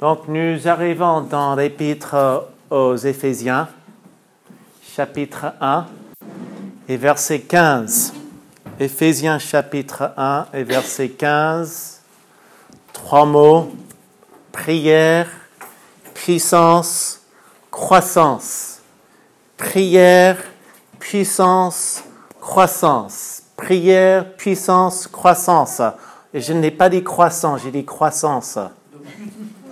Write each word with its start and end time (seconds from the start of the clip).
Donc 0.00 0.26
nous 0.26 0.66
arrivons 0.66 1.20
dans 1.20 1.54
l'épître 1.54 2.48
aux 2.68 2.96
Éphésiens, 2.96 3.68
chapitre 4.82 5.52
1 5.60 5.86
et 6.88 6.96
verset 6.96 7.40
15. 7.42 8.12
Éphésiens 8.80 9.38
chapitre 9.38 10.12
1 10.16 10.48
et 10.52 10.64
verset 10.64 11.10
15. 11.10 12.00
Trois 12.92 13.24
mots. 13.24 13.72
Prière, 14.50 15.28
puissance, 16.12 17.20
croissance. 17.70 18.80
Prière, 19.56 20.38
puissance, 20.98 22.02
croissance. 22.40 23.42
Prière, 23.56 24.34
puissance, 24.36 25.06
croissance. 25.06 25.80
Et 26.32 26.40
je 26.40 26.52
n'ai 26.52 26.72
pas 26.72 26.88
dit 26.88 27.04
croissance, 27.04 27.62
j'ai 27.62 27.70
dit 27.70 27.84
croissance. 27.84 28.58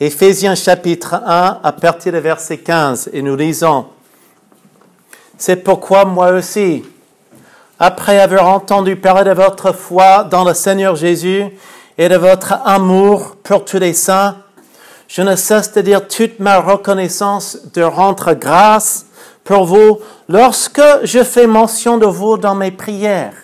Éphésiens 0.00 0.54
chapitre 0.54 1.14
1 1.26 1.58
à 1.60 1.72
partir 1.72 2.12
du 2.12 2.20
verset 2.20 2.58
15 2.58 3.10
et 3.12 3.20
nous 3.20 3.34
lisons 3.34 3.86
C'est 5.36 5.56
pourquoi 5.56 6.04
moi 6.04 6.30
aussi, 6.30 6.84
après 7.80 8.20
avoir 8.20 8.46
entendu 8.46 8.94
parler 8.94 9.24
de 9.28 9.34
votre 9.34 9.72
foi 9.72 10.22
dans 10.22 10.44
le 10.44 10.54
Seigneur 10.54 10.94
Jésus 10.94 11.46
et 11.98 12.08
de 12.08 12.14
votre 12.14 12.52
amour 12.64 13.34
pour 13.42 13.64
tous 13.64 13.80
les 13.80 13.92
saints, 13.92 14.36
je 15.08 15.22
ne 15.22 15.34
cesse 15.34 15.72
de 15.72 15.80
dire 15.80 16.06
toute 16.06 16.38
ma 16.38 16.60
reconnaissance 16.60 17.58
de 17.74 17.82
rendre 17.82 18.34
grâce 18.34 19.06
pour 19.42 19.64
vous 19.64 19.98
lorsque 20.28 20.80
je 21.02 21.24
fais 21.24 21.48
mention 21.48 21.98
de 21.98 22.06
vous 22.06 22.38
dans 22.38 22.54
mes 22.54 22.70
prières. 22.70 23.34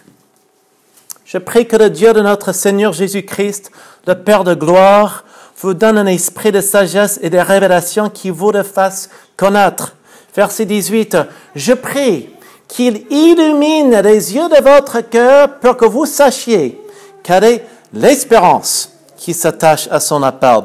Je 1.25 1.39
prie 1.39 1.67
que 1.67 1.75
le 1.75 1.91
Dieu 1.91 2.13
de 2.13 2.21
notre 2.21 2.53
Seigneur 2.53 2.93
Jésus-Christ, 2.93 3.73
le 4.07 4.15
Père 4.15 4.45
de 4.45 4.55
gloire, 4.55 5.24
vous 5.65 5.73
donne 5.73 5.97
un 5.97 6.07
esprit 6.07 6.53
de 6.53 6.61
sagesse 6.61 7.19
et 7.23 7.31
de 7.31 7.39
révélation 7.39 8.11
qui 8.11 8.29
vous 8.29 8.53
le 8.53 8.63
fasse 8.63 9.09
connaître. 9.35 9.97
Verset 10.37 10.67
18. 10.67 11.17
Je 11.57 11.73
prie 11.73 12.29
qu'il 12.69 13.07
illumine 13.09 13.99
les 14.03 14.35
yeux 14.35 14.51
de 14.51 14.63
votre 14.63 15.01
cœur 15.01 15.59
pour 15.61 15.79
que 15.79 15.87
vous 15.87 16.05
sachiez 16.05 16.79
quelle 17.23 17.45
est 17.45 17.67
l'espérance 17.95 18.91
qui 19.17 19.33
s'attache 19.33 19.89
à 19.91 20.01
son 20.01 20.23
appel, 20.23 20.65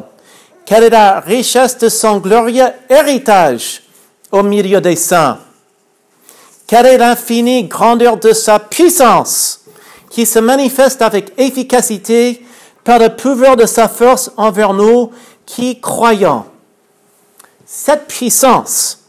quelle 0.66 0.84
est 0.84 0.90
la 0.90 1.22
richesse 1.22 1.78
de 1.78 1.88
son 1.88 2.18
glorieux 2.18 2.68
héritage 2.90 3.84
au 4.34 4.44
milieu 4.44 4.82
des 4.82 4.98
saints, 4.98 5.40
quelle 6.68 6.88
est 6.88 6.98
l'infinie 6.98 7.64
grandeur 7.64 8.18
de 8.18 8.34
sa 8.34 8.60
puissance 8.60 9.62
qui 10.10 10.26
se 10.26 10.40
manifeste 10.40 11.02
avec 11.02 11.32
efficacité 11.38 12.44
par 12.90 12.98
le 12.98 13.10
pouvoir 13.10 13.56
de 13.56 13.68
sa 13.68 13.88
force 13.88 14.32
envers 14.36 14.74
nous 14.74 15.12
qui 15.46 15.80
croyons. 15.80 16.46
Cette 17.64 18.08
puissance, 18.08 19.04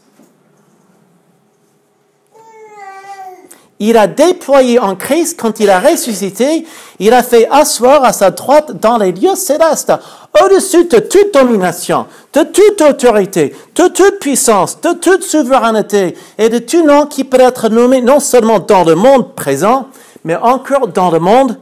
il 3.79 3.97
a 3.97 4.05
déployé 4.05 4.77
en 4.77 4.95
Christ 4.95 5.35
quand 5.41 5.59
il 5.59 5.67
a 5.71 5.79
ressuscité, 5.79 6.67
il 6.99 7.11
a 7.11 7.23
fait 7.23 7.47
asseoir 7.49 8.05
à 8.05 8.13
sa 8.13 8.29
droite 8.29 8.79
dans 8.79 8.99
les 8.99 9.13
lieux 9.13 9.33
célestes, 9.33 9.93
au-dessus 10.39 10.85
de 10.85 10.99
toute 10.99 11.33
domination, 11.33 12.05
de 12.33 12.43
toute 12.43 12.81
autorité, 12.81 13.55
de 13.73 13.87
toute 13.87 14.19
puissance, 14.19 14.79
de 14.79 14.93
toute 14.93 15.23
souveraineté 15.23 16.15
et 16.37 16.49
de 16.49 16.59
tout 16.59 16.85
nom 16.85 17.07
qui 17.07 17.23
peut 17.23 17.41
être 17.41 17.67
nommé 17.69 17.99
non 18.01 18.19
seulement 18.19 18.59
dans 18.59 18.83
le 18.83 18.93
monde 18.93 19.33
présent, 19.33 19.87
mais 20.23 20.35
encore 20.35 20.87
dans 20.87 21.09
le 21.09 21.17
monde 21.17 21.57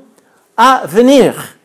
à 0.57 0.81
venir. 0.85 1.58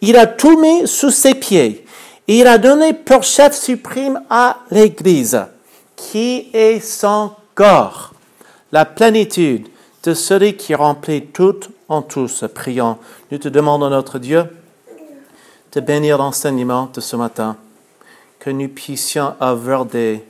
Il 0.00 0.16
a 0.16 0.26
tout 0.26 0.58
mis 0.60 0.86
sous 0.86 1.10
ses 1.10 1.34
pieds. 1.34 1.84
Il 2.26 2.46
a 2.46 2.58
donné 2.58 2.92
pour 2.92 3.22
chef 3.22 3.54
suprême 3.54 4.20
à 4.28 4.58
l'Église, 4.70 5.40
qui 5.96 6.48
est 6.52 6.80
son 6.80 7.32
corps, 7.54 8.12
la 8.70 8.84
plénitude 8.84 9.68
de 10.04 10.14
celui 10.14 10.56
qui 10.56 10.74
remplit 10.74 11.26
tout 11.26 11.58
en 11.88 12.02
tous. 12.02 12.44
Prions. 12.54 12.98
Nous 13.30 13.38
te 13.38 13.48
demandons, 13.48 13.90
notre 13.90 14.18
Dieu, 14.18 14.44
de 15.72 15.80
bénir 15.80 16.18
l'enseignement 16.18 16.90
de 16.92 17.00
ce 17.00 17.16
matin, 17.16 17.56
que 18.38 18.50
nous 18.50 18.68
puissions 18.68 19.34
avoir 19.40 19.84
des, 19.84 20.24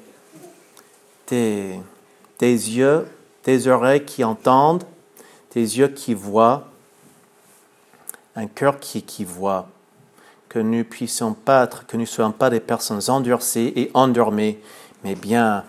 des, 1.29 1.81
yeux, 2.41 3.07
des 3.45 3.69
oreilles 3.69 4.05
qui 4.05 4.25
entendent, 4.25 4.85
des 5.55 5.79
yeux 5.79 5.89
qui 5.89 6.15
voient, 6.15 6.69
un 8.37 8.47
cœur 8.47 8.79
qui, 8.79 9.03
qui 9.03 9.25
voit, 9.25 9.69
que 10.49 10.59
nous 10.59 10.85
puissions 10.85 11.35
pas 11.35 11.65
être, 11.65 11.87
que 11.87 11.97
nous 11.97 12.03
ne 12.03 12.07
soyons 12.07 12.33
pas 12.33 12.51
des 12.51 12.61
personnes 12.61 13.01
endurcies 13.09 13.73
et 13.77 13.91
endormies, 13.95 14.59
mais 15.05 15.15
bien 15.15 15.65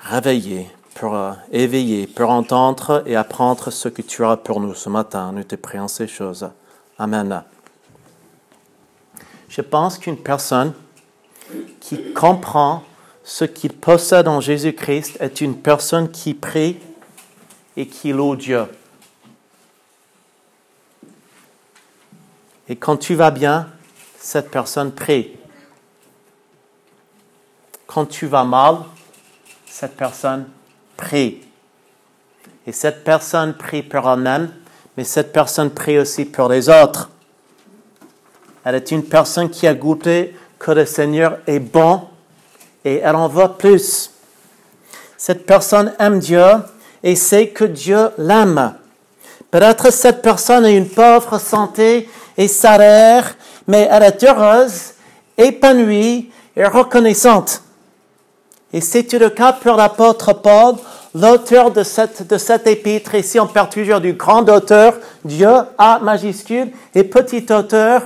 réveillées, 0.00 0.70
pour 0.94 1.14
euh, 1.14 2.06
pour 2.14 2.30
entendre 2.30 3.02
et 3.06 3.16
apprendre 3.16 3.70
ce 3.70 3.88
que 3.88 4.02
tu 4.02 4.24
as 4.24 4.36
pour 4.36 4.60
nous 4.60 4.74
ce 4.74 4.88
matin. 4.88 5.32
Nous 5.32 5.44
te 5.44 5.56
prions 5.56 5.88
ces 5.88 6.06
choses. 6.06 6.48
Amen. 6.98 7.42
Je 9.48 9.60
pense 9.60 9.98
qu'une 9.98 10.16
personne 10.16 10.72
qui 11.80 12.12
comprend 12.12 12.82
ce 13.22 13.44
qu'il 13.44 13.72
possède 13.72 14.28
en 14.28 14.40
Jésus-Christ 14.40 15.18
est 15.20 15.40
une 15.40 15.56
personne 15.56 16.10
qui 16.10 16.34
prie 16.34 16.78
et 17.76 17.86
qui 17.86 18.12
loue 18.12 18.36
Dieu. 18.36 18.64
Et 22.68 22.76
quand 22.76 22.96
tu 22.96 23.14
vas 23.14 23.30
bien, 23.30 23.68
cette 24.18 24.50
personne 24.50 24.92
prie. 24.92 25.36
Quand 27.86 28.06
tu 28.06 28.26
vas 28.26 28.44
mal, 28.44 28.78
cette 29.66 29.96
personne 29.96 30.48
prie. 30.96 31.42
Et 32.66 32.72
cette 32.72 33.04
personne 33.04 33.54
prie 33.54 33.82
pour 33.82 34.08
elle-même, 34.10 34.52
mais 34.96 35.04
cette 35.04 35.32
personne 35.32 35.70
prie 35.70 35.98
aussi 35.98 36.24
pour 36.24 36.48
les 36.48 36.68
autres. 36.68 37.10
Elle 38.64 38.74
est 38.74 38.90
une 38.90 39.04
personne 39.04 39.48
qui 39.48 39.68
a 39.68 39.74
goûté 39.74 40.36
que 40.58 40.72
le 40.72 40.86
Seigneur 40.86 41.38
est 41.46 41.60
bon 41.60 42.08
et 42.84 42.96
elle 42.96 43.14
en 43.14 43.28
veut 43.28 43.52
plus. 43.56 44.10
Cette 45.16 45.46
personne 45.46 45.92
aime 46.00 46.18
Dieu 46.18 46.44
et 47.02 47.14
sait 47.14 47.48
que 47.50 47.64
Dieu 47.64 48.10
l'aime. 48.18 48.74
Peut-être 49.52 49.92
cette 49.92 50.22
personne 50.22 50.64
a 50.64 50.70
une 50.70 50.88
pauvre 50.88 51.38
santé 51.38 52.08
et 52.36 52.48
salaire, 52.48 53.36
mais 53.66 53.88
elle 53.90 54.02
est 54.02 54.22
heureuse, 54.24 54.94
épanouie 55.36 56.30
et 56.56 56.64
reconnaissante. 56.64 57.62
Et 58.72 58.80
c'est 58.80 59.12
le 59.14 59.30
cas 59.30 59.52
pour 59.52 59.76
l'apôtre 59.76 60.32
Paul, 60.34 60.74
l'auteur 61.14 61.70
de 61.70 61.82
cette, 61.82 62.26
de 62.26 62.36
cette 62.36 62.66
épître. 62.66 63.14
Ici, 63.14 63.40
on 63.40 63.46
parle 63.46 63.68
toujours 63.68 64.00
du 64.00 64.12
grand 64.12 64.48
auteur, 64.48 64.94
Dieu, 65.24 65.50
A 65.78 65.98
majuscule, 66.00 66.72
et 66.94 67.04
petit 67.04 67.46
auteur, 67.52 68.02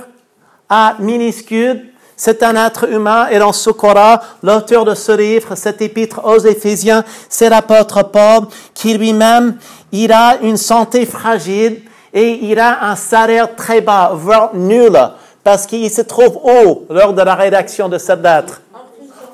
A 0.69 0.95
minuscule. 0.99 1.87
C'est 2.15 2.43
un 2.43 2.55
être 2.55 2.87
humain 2.87 3.27
et 3.31 3.39
dans 3.39 3.51
ce 3.51 3.71
cas 3.71 4.21
l'auteur 4.43 4.85
de 4.85 4.93
ce 4.93 5.11
livre, 5.11 5.55
cet 5.55 5.81
épître 5.81 6.21
aux 6.23 6.37
Éphésiens, 6.37 7.03
c'est 7.27 7.49
l'apôtre 7.49 8.03
Paul 8.03 8.45
qui 8.75 8.93
lui-même, 8.93 9.57
il 9.91 10.11
a 10.11 10.37
une 10.43 10.57
santé 10.57 11.07
fragile, 11.07 11.81
et 12.13 12.51
il 12.51 12.59
a 12.59 12.89
un 12.89 12.95
salaire 12.95 13.55
très 13.55 13.81
bas, 13.81 14.11
voire 14.13 14.53
nul, 14.53 14.97
parce 15.43 15.65
qu'il 15.65 15.89
se 15.89 16.01
trouve 16.01 16.39
où 16.43 16.85
lors 16.89 17.13
de 17.13 17.21
la 17.21 17.35
rédaction 17.35 17.89
de 17.89 17.97
cette 17.97 18.21
lettre 18.21 18.61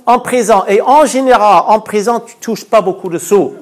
En 0.06 0.20
prison. 0.20 0.64
Et 0.68 0.82
en 0.82 1.06
général, 1.06 1.64
en 1.68 1.80
prison, 1.80 2.22
tu 2.26 2.36
touches 2.38 2.66
pas 2.66 2.82
beaucoup 2.82 3.10
de 3.10 3.18
sous. 3.18 3.56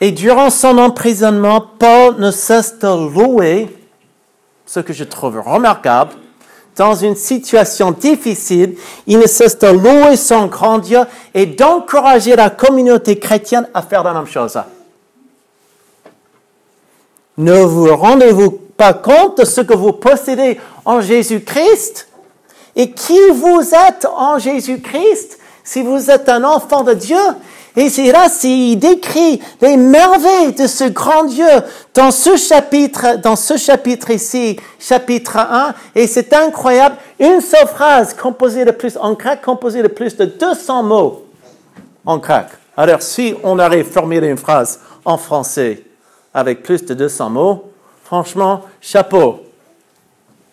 Et 0.00 0.12
durant 0.12 0.50
son 0.50 0.78
emprisonnement, 0.78 1.64
Paul 1.78 2.16
ne 2.18 2.30
cesse 2.30 2.78
de 2.78 2.88
louer, 2.88 3.68
ce 4.64 4.80
que 4.80 4.92
je 4.92 5.04
trouve 5.04 5.40
remarquable, 5.40 6.12
dans 6.76 6.94
une 6.94 7.16
situation 7.16 7.90
difficile, 7.90 8.76
il 9.06 9.18
ne 9.18 9.26
cesse 9.26 9.58
de 9.58 9.66
louer 9.66 10.16
son 10.16 10.46
grand 10.46 10.78
Dieu 10.78 11.00
et 11.34 11.44
d'encourager 11.44 12.34
la 12.36 12.48
communauté 12.48 13.18
chrétienne 13.18 13.68
à 13.74 13.82
faire 13.82 14.02
la 14.02 14.14
même 14.14 14.26
chose. 14.26 14.58
Ne 17.38 17.60
vous 17.60 17.94
rendez-vous 17.94 18.50
pas 18.50 18.92
compte 18.92 19.38
de 19.38 19.44
ce 19.44 19.60
que 19.60 19.74
vous 19.74 19.92
possédez 19.92 20.58
en 20.84 21.00
Jésus-Christ? 21.00 22.08
Et 22.76 22.90
qui 22.92 23.18
vous 23.32 23.62
êtes 23.88 24.06
en 24.16 24.38
Jésus-Christ 24.38 25.38
si 25.64 25.82
vous 25.82 26.10
êtes 26.10 26.28
un 26.28 26.44
enfant 26.44 26.82
de 26.82 26.94
Dieu? 26.94 27.18
Et 27.76 27.88
c'est 27.88 28.10
là, 28.10 28.26
il 28.42 28.76
décrit 28.76 29.40
les 29.60 29.76
merveilles 29.76 30.52
de 30.52 30.66
ce 30.66 30.84
grand 30.84 31.24
Dieu 31.24 31.46
dans 31.94 32.10
ce 32.10 32.36
chapitre, 32.36 33.18
dans 33.22 33.36
ce 33.36 33.56
chapitre 33.56 34.10
ici, 34.10 34.58
chapitre 34.78 35.36
1, 35.36 35.74
et 35.94 36.08
c'est 36.08 36.32
incroyable, 36.32 36.96
une 37.20 37.40
seule 37.40 37.68
phrase 37.68 38.14
composée 38.14 38.64
de 38.64 38.72
plus, 38.72 38.98
en 39.00 39.12
grec, 39.12 39.40
composée 39.42 39.82
de 39.82 39.88
plus 39.88 40.16
de 40.16 40.24
200 40.24 40.82
mots 40.82 41.22
en 42.04 42.18
grec. 42.18 42.46
Alors, 42.76 43.02
si 43.02 43.34
on 43.44 43.58
arrive 43.58 43.86
à 43.88 43.92
formuler 43.92 44.28
une 44.28 44.36
phrase 44.36 44.80
en 45.04 45.16
français, 45.16 45.84
avec 46.34 46.62
plus 46.62 46.84
de 46.84 46.94
200 46.94 47.30
mots. 47.30 47.72
Franchement, 48.04 48.64
chapeau. 48.80 49.40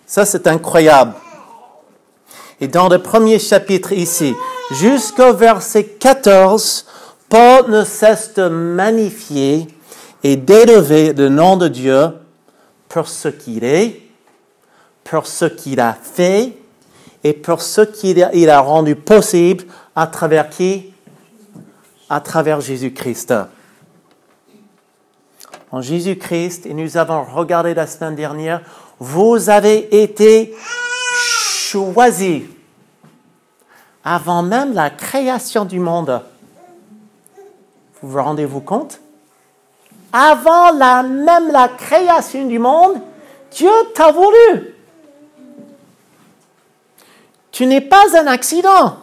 Ça, 0.06 0.26
c'est 0.26 0.48
incroyable. 0.48 1.14
Et 2.60 2.68
dans 2.68 2.90
le 2.90 3.00
premier 3.00 3.40
chapitre 3.40 3.92
ici, 3.92 4.34
jusqu'au 4.72 5.34
verset 5.34 5.86
14, 5.86 6.86
Paul 7.30 7.70
ne 7.70 7.84
cesse 7.84 8.34
de 8.34 8.48
magnifier 8.48 9.68
et 10.24 10.36
d'élever 10.36 11.14
le 11.14 11.30
nom 11.30 11.58
de 11.58 11.68
Dieu 11.68 12.10
pour 12.90 13.08
ce 13.08 13.28
qu'il 13.28 13.64
est, 13.64 14.02
pour 15.04 15.28
ce 15.28 15.46
qu'il 15.46 15.80
a 15.80 15.94
fait 15.94 16.58
et 17.24 17.34
pour 17.34 17.62
ce 17.62 17.82
qu'il 17.82 18.24
a, 18.24 18.60
rendu 18.60 18.96
possible 18.96 19.66
à 19.96 20.08
travers 20.08 20.50
qui? 20.50 20.94
À 22.10 22.22
travers 22.22 22.62
Jésus-Christ. 22.62 23.34
En 25.72 25.82
Jésus-Christ, 25.82 26.66
et 26.66 26.74
nous 26.74 26.98
avons 26.98 27.24
regardé 27.24 27.74
la 27.74 27.88
semaine 27.88 28.16
dernière, 28.16 28.62
vous 29.00 29.50
avez 29.50 30.02
été 30.02 30.56
choisis 31.72 32.44
avant 34.04 34.42
même 34.42 34.74
la 34.74 34.90
création 34.90 35.66
du 35.66 35.80
monde. 35.80 36.22
Vous 38.02 38.10
vous 38.10 38.24
rendez-vous 38.24 38.62
compte? 38.62 39.02
Avant 40.14 40.72
la, 40.72 41.04
même 41.04 41.52
la 41.52 41.68
création 41.68 42.48
du 42.48 42.60
monde, 42.60 43.02
Dieu 43.52 43.72
t'a 43.94 44.12
voulu. 44.12 44.74
Tu 47.52 47.66
n'es 47.66 47.82
pas 47.82 48.18
un 48.18 48.28
accident. 48.28 48.98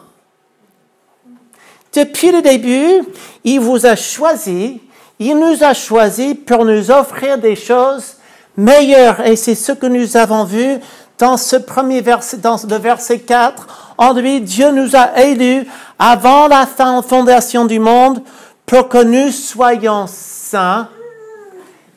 Depuis 1.93 2.31
le 2.31 2.41
début, 2.41 3.07
il 3.43 3.59
vous 3.59 3.85
a 3.85 3.95
choisi, 3.95 4.81
il 5.19 5.37
nous 5.37 5.63
a 5.63 5.73
choisi 5.73 6.35
pour 6.35 6.65
nous 6.65 6.91
offrir 6.91 7.37
des 7.37 7.55
choses 7.55 8.15
meilleures. 8.57 9.21
Et 9.21 9.35
c'est 9.35 9.55
ce 9.55 9.71
que 9.71 9.85
nous 9.85 10.17
avons 10.17 10.43
vu 10.43 10.79
dans 11.17 11.37
ce 11.37 11.55
premier 11.55 12.01
verset, 12.01 12.37
dans 12.37 12.57
le 12.69 12.77
verset 12.77 13.19
4. 13.19 13.93
En 13.97 14.13
lui, 14.13 14.41
Dieu 14.41 14.71
nous 14.71 14.95
a 14.95 15.21
élus 15.21 15.65
avant 15.97 16.47
la 16.47 16.67
fondation 16.67 17.65
du 17.65 17.79
monde 17.79 18.21
pour 18.65 18.89
que 18.89 19.03
nous 19.03 19.31
soyons 19.31 20.05
saints 20.07 20.89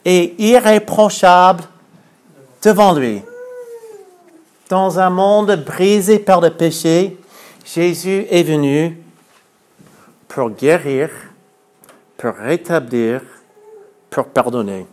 et 0.04 0.34
irréprochables 0.38 1.64
devant 2.62 2.94
lui. 2.94 3.22
Dans 4.68 5.00
un 5.00 5.10
monde 5.10 5.56
brisé 5.64 6.18
par 6.18 6.40
le 6.40 6.50
péché, 6.50 7.16
Jésus 7.64 8.26
est 8.30 8.42
venu 8.42 8.98
pour 10.28 10.50
guérir, 10.50 11.10
pour 12.18 12.34
rétablir, 12.34 13.22
pour 14.10 14.26
pardonner. 14.26 14.86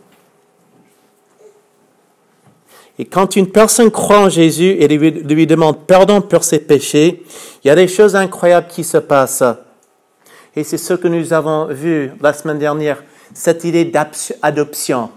Et 2.98 3.04
quand 3.04 3.36
une 3.36 3.50
personne 3.50 3.90
croit 3.90 4.20
en 4.20 4.28
Jésus 4.30 4.70
et 4.70 4.88
lui, 4.88 5.46
demande 5.46 5.86
pardon 5.86 6.22
pour 6.22 6.44
ses 6.44 6.60
péchés, 6.60 7.24
il 7.62 7.68
y 7.68 7.70
a 7.70 7.74
des 7.74 7.88
choses 7.88 8.16
incroyables 8.16 8.68
qui 8.68 8.84
se 8.84 8.96
passent. 8.96 9.44
Et 10.54 10.64
c'est 10.64 10.78
ce 10.78 10.94
que 10.94 11.08
nous 11.08 11.34
avons 11.34 11.66
vu 11.66 12.12
la 12.22 12.32
semaine 12.32 12.58
dernière, 12.58 13.02
cette 13.34 13.64
idée 13.64 13.84
d'adoption. 13.84 15.10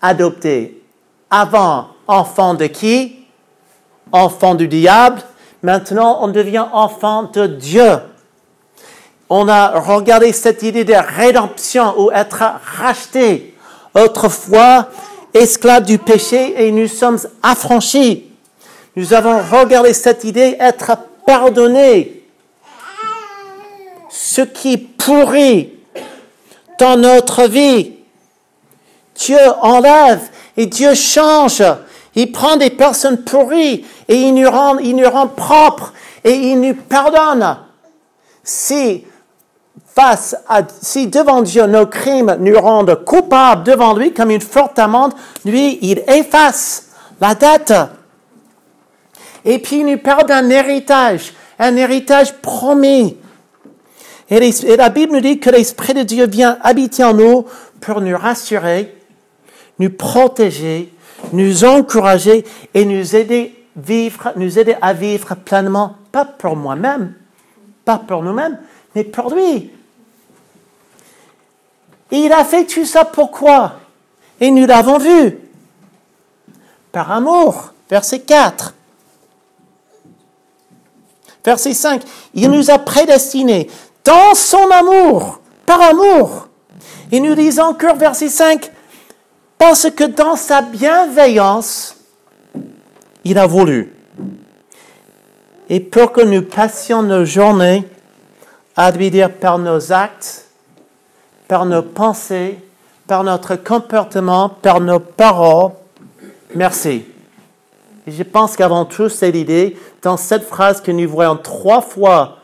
Adopté. 0.00 0.80
Avant, 1.28 1.88
enfant 2.06 2.54
de 2.54 2.66
qui? 2.66 3.16
Enfant 4.12 4.54
du 4.54 4.68
diable, 4.68 5.22
maintenant 5.62 6.18
on 6.20 6.28
devient 6.28 6.66
enfant 6.72 7.24
de 7.24 7.46
Dieu. 7.46 7.90
On 9.30 9.48
a 9.48 9.80
regardé 9.80 10.32
cette 10.32 10.62
idée 10.62 10.84
de 10.84 10.94
rédemption 10.94 11.94
ou 11.98 12.10
être 12.12 12.42
racheté. 12.78 13.54
Autrefois, 13.94 14.88
esclaves 15.32 15.84
du 15.84 15.98
péché 15.98 16.54
et 16.56 16.70
nous 16.70 16.88
sommes 16.88 17.18
affranchis. 17.42 18.24
Nous 18.96 19.12
avons 19.12 19.38
regardé 19.38 19.92
cette 19.94 20.24
idée 20.24 20.56
être 20.60 20.96
pardonné. 21.26 22.22
Ce 24.08 24.42
qui 24.42 24.78
pourrit 24.78 25.72
dans 26.78 26.96
notre 26.96 27.48
vie, 27.48 27.92
Dieu 29.16 29.38
enlève 29.60 30.22
et 30.56 30.66
Dieu 30.66 30.94
change. 30.94 31.62
Il 32.14 32.30
prend 32.30 32.56
des 32.56 32.70
personnes 32.70 33.24
pourries 33.24 33.84
et 34.06 34.14
il 34.14 34.34
nous 34.34 34.48
rend, 34.48 34.78
il 34.78 34.94
nous 34.94 35.08
rend 35.08 35.26
propres 35.26 35.92
et 36.22 36.32
il 36.32 36.60
nous 36.60 36.74
pardonne. 36.74 37.58
Si 38.44 39.04
face 39.94 40.36
à, 40.48 40.62
si 40.82 41.06
devant 41.06 41.42
Dieu 41.42 41.66
nos 41.66 41.86
crimes 41.86 42.36
nous 42.40 42.58
rendent 42.58 43.04
coupables 43.04 43.64
devant 43.64 43.94
lui 43.94 44.12
comme 44.12 44.30
une 44.30 44.40
forte 44.40 44.78
amende, 44.78 45.12
lui, 45.44 45.78
il 45.82 46.02
efface 46.08 46.88
la 47.20 47.34
dette. 47.34 47.74
Et 49.44 49.58
puis 49.58 49.80
il 49.80 49.86
nous 49.86 49.98
parle 49.98 50.26
d'un 50.26 50.50
héritage, 50.50 51.32
un 51.58 51.76
héritage 51.76 52.34
promis. 52.40 53.16
Et, 54.30 54.52
la 54.76 54.88
Bible 54.88 55.12
nous 55.12 55.20
dit 55.20 55.38
que 55.38 55.50
l'Esprit 55.50 55.94
de 55.94 56.02
Dieu 56.02 56.26
vient 56.26 56.58
habiter 56.62 57.04
en 57.04 57.14
nous 57.14 57.44
pour 57.80 58.00
nous 58.00 58.16
rassurer, 58.16 58.96
nous 59.78 59.90
protéger, 59.90 60.92
nous 61.32 61.64
encourager 61.64 62.44
et 62.72 62.84
nous 62.84 63.14
aider 63.14 63.54
vivre, 63.76 64.32
nous 64.36 64.58
aider 64.58 64.76
à 64.80 64.92
vivre 64.92 65.36
pleinement, 65.36 65.96
pas 66.10 66.24
pour 66.24 66.56
moi-même, 66.56 67.14
pas 67.84 67.98
pour 67.98 68.22
nous-mêmes, 68.22 68.58
mais 68.94 69.04
pour 69.04 69.32
lui. 69.32 69.70
Et 72.14 72.26
il 72.26 72.32
a 72.32 72.44
fait 72.44 72.64
tout 72.64 72.84
ça 72.84 73.04
pourquoi? 73.04 73.72
Et 74.40 74.52
nous 74.52 74.66
l'avons 74.66 74.98
vu. 74.98 75.36
Par 76.92 77.10
amour. 77.10 77.72
Verset 77.90 78.20
4. 78.20 78.72
Verset 81.44 81.74
5. 81.74 82.02
Il 82.34 82.52
nous 82.52 82.70
a 82.70 82.78
prédestinés 82.78 83.68
dans 84.04 84.32
son 84.36 84.70
amour, 84.70 85.40
par 85.66 85.80
amour. 85.80 86.46
Et 87.10 87.18
nous 87.18 87.34
disons 87.34 87.64
encore 87.64 87.96
verset 87.96 88.28
5, 88.28 88.70
parce 89.58 89.90
que 89.90 90.04
dans 90.04 90.36
sa 90.36 90.62
bienveillance, 90.62 91.96
il 93.24 93.38
a 93.38 93.46
voulu. 93.48 93.92
Et 95.68 95.80
pour 95.80 96.12
que 96.12 96.20
nous 96.20 96.42
passions 96.42 97.02
nos 97.02 97.24
journées 97.24 97.82
à 98.76 98.92
dire 98.92 99.32
par 99.32 99.58
nos 99.58 99.90
actes, 99.90 100.43
par 101.48 101.66
nos 101.66 101.82
pensées, 101.82 102.58
par 103.06 103.24
notre 103.24 103.56
comportement, 103.56 104.48
par 104.48 104.80
nos 104.80 105.00
paroles, 105.00 105.72
merci. 106.54 107.04
Je 108.06 108.22
pense 108.22 108.56
qu'avant 108.56 108.84
tout, 108.84 109.08
c'est 109.08 109.30
l'idée, 109.30 109.76
dans 110.02 110.16
cette 110.16 110.44
phrase 110.44 110.80
que 110.80 110.90
nous 110.90 111.08
voyons 111.08 111.36
trois 111.36 111.80
fois 111.80 112.38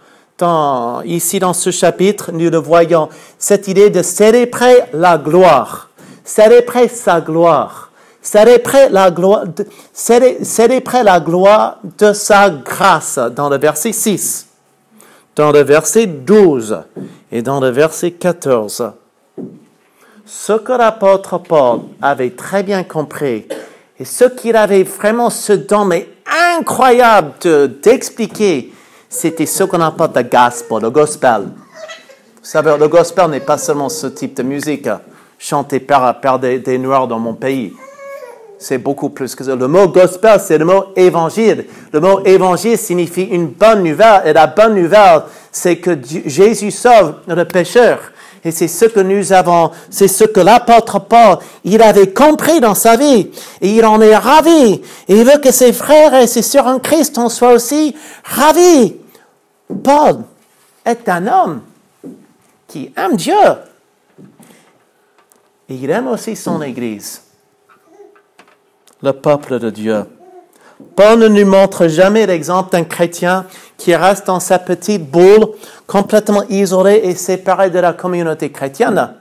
ici 1.05 1.39
dans 1.39 1.53
ce 1.53 1.71
chapitre, 1.71 2.33
nous 2.33 2.51
le 2.51 2.59
voyons, 2.59 3.09
cette 3.39 3.69
idée 3.69 3.91
de 3.91 4.03
célébrer 4.03 4.85
la 4.93 5.19
gloire, 5.19 5.91
célébrer 6.25 6.89
sa 6.89 7.21
gloire. 7.21 7.89
Célébrer 8.23 8.91
la 8.91 9.11
gloire, 9.11 9.45
célébrer 9.95 11.03
la 11.03 11.21
gloire 11.21 11.79
de 11.99 12.13
sa 12.13 12.51
grâce 12.51 13.19
dans 13.35 13.49
le 13.49 13.57
verset 13.57 13.93
6, 13.93 14.47
dans 15.37 15.53
le 15.53 15.61
verset 15.61 16.07
12 16.07 16.79
et 17.33 17.43
dans 17.43 17.61
le 17.61 17.69
verset 17.69 18.13
14. 18.13 18.93
Ce 20.27 20.53
que 20.53 20.73
l'apôtre 20.73 21.39
Paul 21.39 21.81
avait 22.01 22.31
très 22.31 22.63
bien 22.63 22.85
compris 22.85 23.47
et 23.99 24.05
ce 24.05 24.25
qu'il 24.25 24.57
avait 24.57 24.83
vraiment 24.83 25.31
ce 25.31 25.53
don 25.53 25.85
mais 25.85 26.09
incroyable 26.57 27.33
d'expliquer, 27.83 28.73
c'était 29.09 29.47
ce 29.47 29.65
qu'on 29.65 29.81
appelle 29.81 30.11
le 30.15 30.23
gospel, 30.23 30.83
le 30.83 30.91
gospel. 30.91 31.43
Vous 31.43 32.49
savez, 32.49 32.77
le 32.79 32.89
gospel 32.89 33.31
n'est 33.31 33.41
pas 33.41 33.59
seulement 33.59 33.89
ce 33.89 34.07
type 34.07 34.37
de 34.37 34.43
musique 34.43 34.89
chantée 35.39 35.81
par, 35.81 36.21
par 36.21 36.39
des 36.39 36.79
Noirs 36.79 37.09
dans 37.09 37.19
mon 37.19 37.35
pays 37.35 37.75
c'est 38.61 38.77
beaucoup 38.77 39.09
plus 39.09 39.35
que 39.35 39.43
ça. 39.43 39.57
Le 39.57 39.67
mot 39.67 39.89
gospel, 39.89 40.39
c'est 40.39 40.59
le 40.59 40.67
mot 40.67 40.85
évangile. 40.95 41.65
Le 41.95 41.99
mot 41.99 42.23
évangile 42.27 42.77
signifie 42.77 43.25
une 43.25 43.47
bonne 43.47 43.83
nouvelle. 43.83 44.21
Et 44.27 44.35
la 44.35 44.47
bonne 44.47 44.75
nouvelle, 44.75 45.23
c'est 45.51 45.79
que 45.79 45.99
Jésus 46.27 46.71
sauve 46.71 47.15
le 47.27 47.45
pécheur. 47.47 47.99
Et 48.45 48.51
c'est 48.51 48.69
ce 48.69 48.85
que 48.85 49.01
nous 49.01 49.33
avons, 49.33 49.71
c'est 49.89 50.09
ce 50.09 50.25
que 50.25 50.41
l'apôtre 50.41 50.99
Paul, 50.99 51.39
il 51.65 51.81
avait 51.81 52.13
compris 52.13 52.61
dans 52.61 52.75
sa 52.75 52.97
vie. 52.97 53.31
Et 53.63 53.71
il 53.71 53.85
en 53.87 53.99
est 54.03 54.17
ravi. 54.17 54.83
Et 55.09 55.17
il 55.19 55.25
veut 55.25 55.39
que 55.39 55.53
ses 55.53 55.73
frères 55.73 56.15
et 56.15 56.27
ses 56.27 56.43
sœurs 56.43 56.67
en 56.67 56.79
Christ 56.79 57.17
en 57.17 57.31
soient 57.31 57.55
aussi 57.55 57.97
ravis. 58.25 58.95
Paul 59.83 60.19
est 60.85 61.09
un 61.09 61.27
homme 61.27 61.63
qui 62.69 62.93
aime 62.95 63.17
Dieu. 63.17 63.35
Et 65.71 65.75
il 65.77 65.91
aime 65.91 66.09
aussi 66.09 66.37
son 66.37 66.61
Église 66.61 67.23
le 69.03 69.13
peuple 69.13 69.59
de 69.59 69.71
Dieu. 69.71 70.05
Paul 70.97 71.19
ne 71.19 71.29
nous 71.29 71.47
montre 71.47 71.89
jamais 71.89 72.27
l'exemple 72.27 72.73
d'un 72.73 72.85
chrétien 72.85 73.47
qui 73.77 73.95
reste 73.95 74.27
dans 74.27 74.41
sa 74.41 74.59
petite 74.59 75.11
boule, 75.11 75.49
complètement 75.87 76.43
isolé 76.49 77.01
et 77.05 77.15
séparé 77.15 77.71
de 77.71 77.79
la 77.79 77.93
communauté 77.93 78.51
chrétienne. 78.51 79.15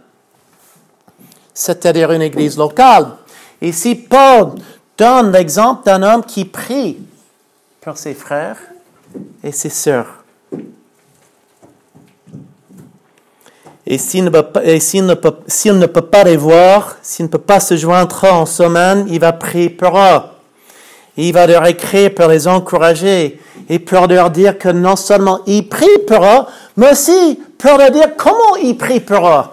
c'est-à-dire 1.54 2.12
une 2.14 2.22
église 2.22 2.58
locale. 2.58 3.08
Ici, 3.62 3.94
Paul 3.96 4.52
donne 4.98 5.34
l'exemple 5.34 5.84
d'un 5.84 6.02
homme 6.04 6.24
qui 6.24 6.46
prie 6.46 7.00
pour 7.82 7.98
ses 7.98 8.14
frères 8.14 8.58
et 9.44 9.52
ses 9.52 9.70
sœurs. 9.70 10.24
Et 13.92 13.98
s'il 13.98 14.24
ne, 14.24 14.30
peut, 14.30 14.46
ne, 14.62 15.72
ne 15.74 15.86
peut 15.88 16.02
pas 16.02 16.24
les 16.24 16.38
voir, 16.38 16.98
s'il 17.02 17.26
ne 17.26 17.32
peut 17.32 17.40
pas 17.40 17.60
se 17.60 17.76
joindre 17.76 18.24
en 18.24 18.46
semaine, 18.46 19.08
il 19.10 19.20
va 19.20 19.34
prier 19.34 19.72
pour 19.72 19.98
eux. 19.98 20.22
Il 21.18 21.34
va 21.34 21.48
leur 21.48 21.66
écrire 21.66 22.14
pour 22.14 22.28
les 22.28 22.48
encourager 22.48 23.42
et 23.68 23.80
pour 23.80 24.06
leur 24.06 24.30
dire 24.30 24.60
que 24.60 24.70
non 24.70 24.96
seulement 24.96 25.40
il 25.48 25.68
prie 25.68 25.88
pour 26.08 26.24
eux, 26.24 26.46
mais 26.78 26.92
aussi 26.92 27.42
pour 27.58 27.80
leur 27.80 27.90
dire 27.90 28.16
comment 28.16 28.56
il 28.62 28.78
prie 28.78 29.00
pour 29.00 29.28
eux. 29.28 29.44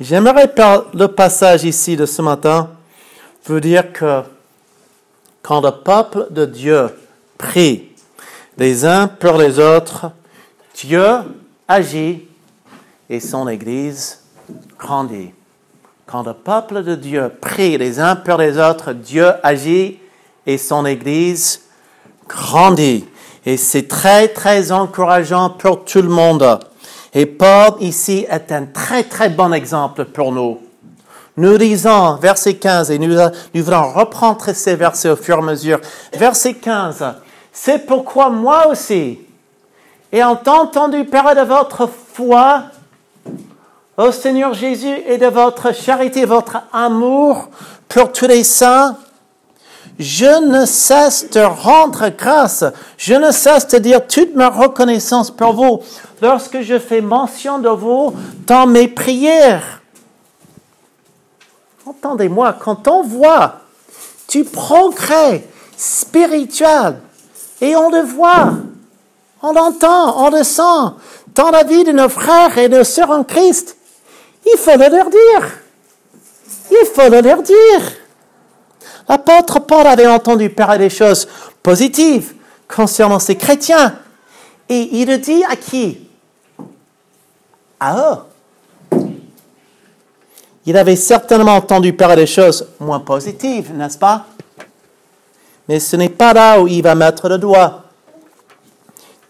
J'aimerais 0.00 0.48
par 0.48 0.86
le 0.94 1.08
passage 1.08 1.64
ici 1.64 1.94
de 1.94 2.06
ce 2.06 2.22
matin 2.22 2.70
vous 3.44 3.60
dire 3.60 3.92
que 3.92 4.22
quand 5.42 5.60
le 5.60 5.72
peuple 5.72 6.28
de 6.30 6.46
Dieu 6.46 6.88
prie 7.36 7.90
les 8.56 8.86
uns 8.86 9.08
pour 9.08 9.36
les 9.36 9.58
autres, 9.58 10.10
Dieu 10.74 11.06
agit 11.68 12.26
et 13.08 13.20
son 13.20 13.48
Église 13.48 14.20
grandit. 14.78 15.32
Quand 16.06 16.24
le 16.24 16.34
peuple 16.34 16.82
de 16.82 16.94
Dieu 16.94 17.32
prie 17.40 17.78
les 17.78 18.00
uns 18.00 18.16
pour 18.16 18.36
les 18.36 18.58
autres, 18.58 18.92
Dieu 18.92 19.30
agit 19.42 19.98
et 20.46 20.58
son 20.58 20.84
Église 20.84 21.62
grandit. 22.28 23.06
Et 23.46 23.56
c'est 23.56 23.88
très, 23.88 24.28
très 24.28 24.72
encourageant 24.72 25.50
pour 25.50 25.84
tout 25.84 26.02
le 26.02 26.08
monde. 26.08 26.58
Et 27.12 27.26
Paul 27.26 27.74
ici 27.80 28.26
est 28.28 28.50
un 28.52 28.66
très, 28.66 29.04
très 29.04 29.28
bon 29.28 29.52
exemple 29.52 30.04
pour 30.06 30.32
nous. 30.32 30.60
Nous 31.36 31.56
lisons 31.56 32.16
verset 32.16 32.54
15 32.54 32.90
et 32.90 32.98
nous, 32.98 33.16
nous 33.54 33.68
allons 33.68 33.92
reprendre 33.92 34.52
ces 34.52 34.76
versets 34.76 35.10
au 35.10 35.16
fur 35.16 35.36
et 35.36 35.38
à 35.38 35.42
mesure. 35.42 35.80
Verset 36.12 36.54
15. 36.54 37.04
C'est 37.52 37.86
pourquoi 37.86 38.30
moi 38.30 38.68
aussi, 38.68 39.18
et 40.14 40.22
en 40.22 40.38
entendu 40.46 41.04
parler 41.04 41.34
de 41.34 41.44
votre 41.44 41.88
foi 41.88 42.66
au 43.96 44.12
Seigneur 44.12 44.54
Jésus 44.54 44.96
et 45.08 45.18
de 45.18 45.26
votre 45.26 45.74
charité, 45.74 46.24
votre 46.24 46.58
amour 46.72 47.48
pour 47.88 48.12
tous 48.12 48.28
les 48.28 48.44
saints, 48.44 48.96
je 49.98 50.40
ne 50.48 50.66
cesse 50.66 51.30
de 51.30 51.40
rendre 51.40 52.10
grâce, 52.16 52.64
je 52.96 53.14
ne 53.14 53.32
cesse 53.32 53.66
de 53.66 53.78
dire 53.78 54.06
toute 54.06 54.36
ma 54.36 54.50
reconnaissance 54.50 55.32
pour 55.32 55.52
vous 55.52 55.80
lorsque 56.22 56.60
je 56.60 56.78
fais 56.78 57.00
mention 57.00 57.58
de 57.58 57.68
vous 57.68 58.14
dans 58.46 58.68
mes 58.68 58.86
prières. 58.86 59.82
Entendez-moi, 61.86 62.52
quand 62.52 62.86
on 62.86 63.02
voit 63.02 63.62
du 64.28 64.44
progrès 64.44 65.44
spirituel, 65.76 67.00
et 67.60 67.74
on 67.74 67.90
le 67.90 68.02
voit, 68.02 68.52
on 69.44 69.52
l'entend, 69.52 70.24
on 70.24 70.30
le 70.30 70.42
sent 70.42 70.94
dans 71.34 71.50
la 71.50 71.64
vie 71.64 71.84
de 71.84 71.92
nos 71.92 72.08
frères 72.08 72.56
et 72.56 72.68
de 72.68 72.78
nos 72.78 72.84
sœurs 72.84 73.10
en 73.10 73.24
Christ, 73.24 73.76
il 74.46 74.58
faut 74.58 74.76
le 74.76 74.88
leur 74.88 75.10
dire. 75.10 75.60
Il 76.70 76.86
faut 76.86 77.10
le 77.10 77.20
leur 77.20 77.42
dire. 77.42 77.92
L'apôtre 79.08 79.60
Paul 79.60 79.86
avait 79.86 80.06
entendu 80.06 80.48
parler 80.48 80.78
des 80.78 80.90
choses 80.90 81.28
positives 81.62 82.34
concernant 82.66 83.18
ces 83.18 83.36
chrétiens. 83.36 83.98
Et 84.68 84.88
il 84.92 85.08
le 85.08 85.18
dit 85.18 85.44
à 85.44 85.56
qui? 85.56 86.08
À 87.78 87.96
eux. 88.92 88.98
Il 90.64 90.76
avait 90.78 90.96
certainement 90.96 91.56
entendu 91.56 91.92
parler 91.92 92.16
des 92.16 92.26
choses 92.26 92.66
moins 92.80 93.00
positives, 93.00 93.74
n'est-ce 93.74 93.98
pas? 93.98 94.24
Mais 95.68 95.78
ce 95.80 95.96
n'est 95.96 96.08
pas 96.08 96.32
là 96.32 96.60
où 96.60 96.66
il 96.66 96.82
va 96.82 96.94
mettre 96.94 97.28
le 97.28 97.36
doigt. 97.36 97.83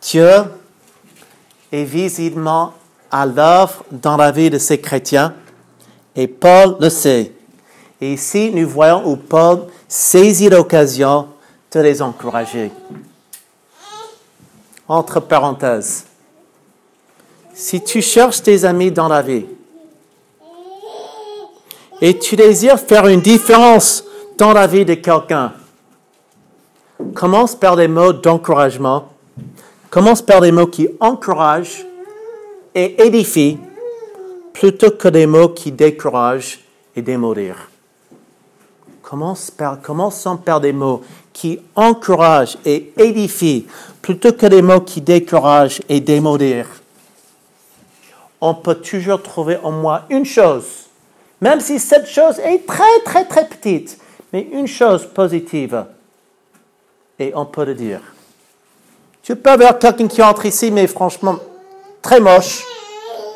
Dieu 0.05 0.45
est 1.73 1.85
visiblement 1.85 2.75
à 3.11 3.25
l'œuvre 3.25 3.85
dans 3.91 4.17
la 4.17 4.31
vie 4.31 4.51
de 4.51 4.59
ces 4.59 4.79
chrétiens 4.79 5.35
et 6.15 6.29
Paul 6.29 6.77
le 6.79 6.91
sait. 6.91 7.33
Et 8.01 8.13
ici, 8.13 8.51
nous 8.53 8.69
voyons 8.69 9.09
où 9.09 9.17
Paul 9.17 9.67
saisit 9.89 10.51
l'occasion 10.51 11.29
de 11.73 11.81
les 11.81 12.03
encourager. 12.03 12.71
Entre 14.87 15.21
parenthèses, 15.21 16.05
si 17.55 17.83
tu 17.83 18.03
cherches 18.03 18.43
tes 18.43 18.65
amis 18.65 18.91
dans 18.91 19.09
la 19.09 19.23
vie 19.23 19.47
et 22.03 22.19
tu 22.19 22.37
désires 22.37 22.79
faire 22.79 23.07
une 23.07 23.21
différence 23.21 24.05
dans 24.37 24.53
la 24.53 24.67
vie 24.67 24.85
de 24.85 24.95
quelqu'un, 24.95 25.55
commence 27.15 27.55
par 27.55 27.77
des 27.77 27.89
mots 27.89 28.13
d'encouragement, 28.13 29.14
commence 29.95 30.23
par 30.23 30.41
des 30.41 30.51
mots 30.51 30.67
qui 30.67 30.89
encouragent 30.99 31.87
et 32.75 33.01
édifient 33.07 33.61
plutôt 34.53 34.91
que 34.91 35.07
des 35.07 35.25
mots 35.25 35.51
qui 35.51 35.71
découragent 35.71 36.59
et 36.97 37.01
démodirent. 37.01 37.71
Commence 39.03 39.53
par, 39.53 39.79
par 40.45 40.61
des 40.61 40.73
mots 40.73 41.03
qui 41.33 41.61
encouragent 41.77 42.59
et 42.65 42.93
édifient 42.97 43.69
plutôt 44.03 44.33
que 44.33 44.47
des 44.47 44.63
mots 44.63 44.81
qui 44.81 45.01
découragent 45.01 45.81
et 45.89 46.01
démodirent. 46.01 46.81
On 48.41 48.57
peut 48.57 48.75
toujours 48.75 49.23
trouver 49.23 49.59
en 49.63 49.71
moi 49.71 50.07
une 50.11 50.25
chose, 50.25 50.89
même 51.41 51.61
si 51.61 51.79
cette 51.79 52.09
chose 52.09 52.41
est 52.41 52.67
très 52.67 53.01
très 53.05 53.27
très 53.27 53.47
petite, 53.47 53.97
mais 54.33 54.49
une 54.51 54.67
chose 54.67 55.07
positive. 55.07 55.85
Et 57.21 57.31
on 57.37 57.47
peut 57.47 57.65
le 57.65 57.77
dire. 57.77 58.14
Tu 59.25 59.35
peux 59.35 59.51
avoir 59.51 59.79
quelqu'un 59.79 60.07
qui 60.07 60.23
entre 60.23 60.45
ici, 60.45 60.71
mais 60.71 60.87
franchement, 60.87 61.37
très 62.03 62.21
moche, 62.21 62.63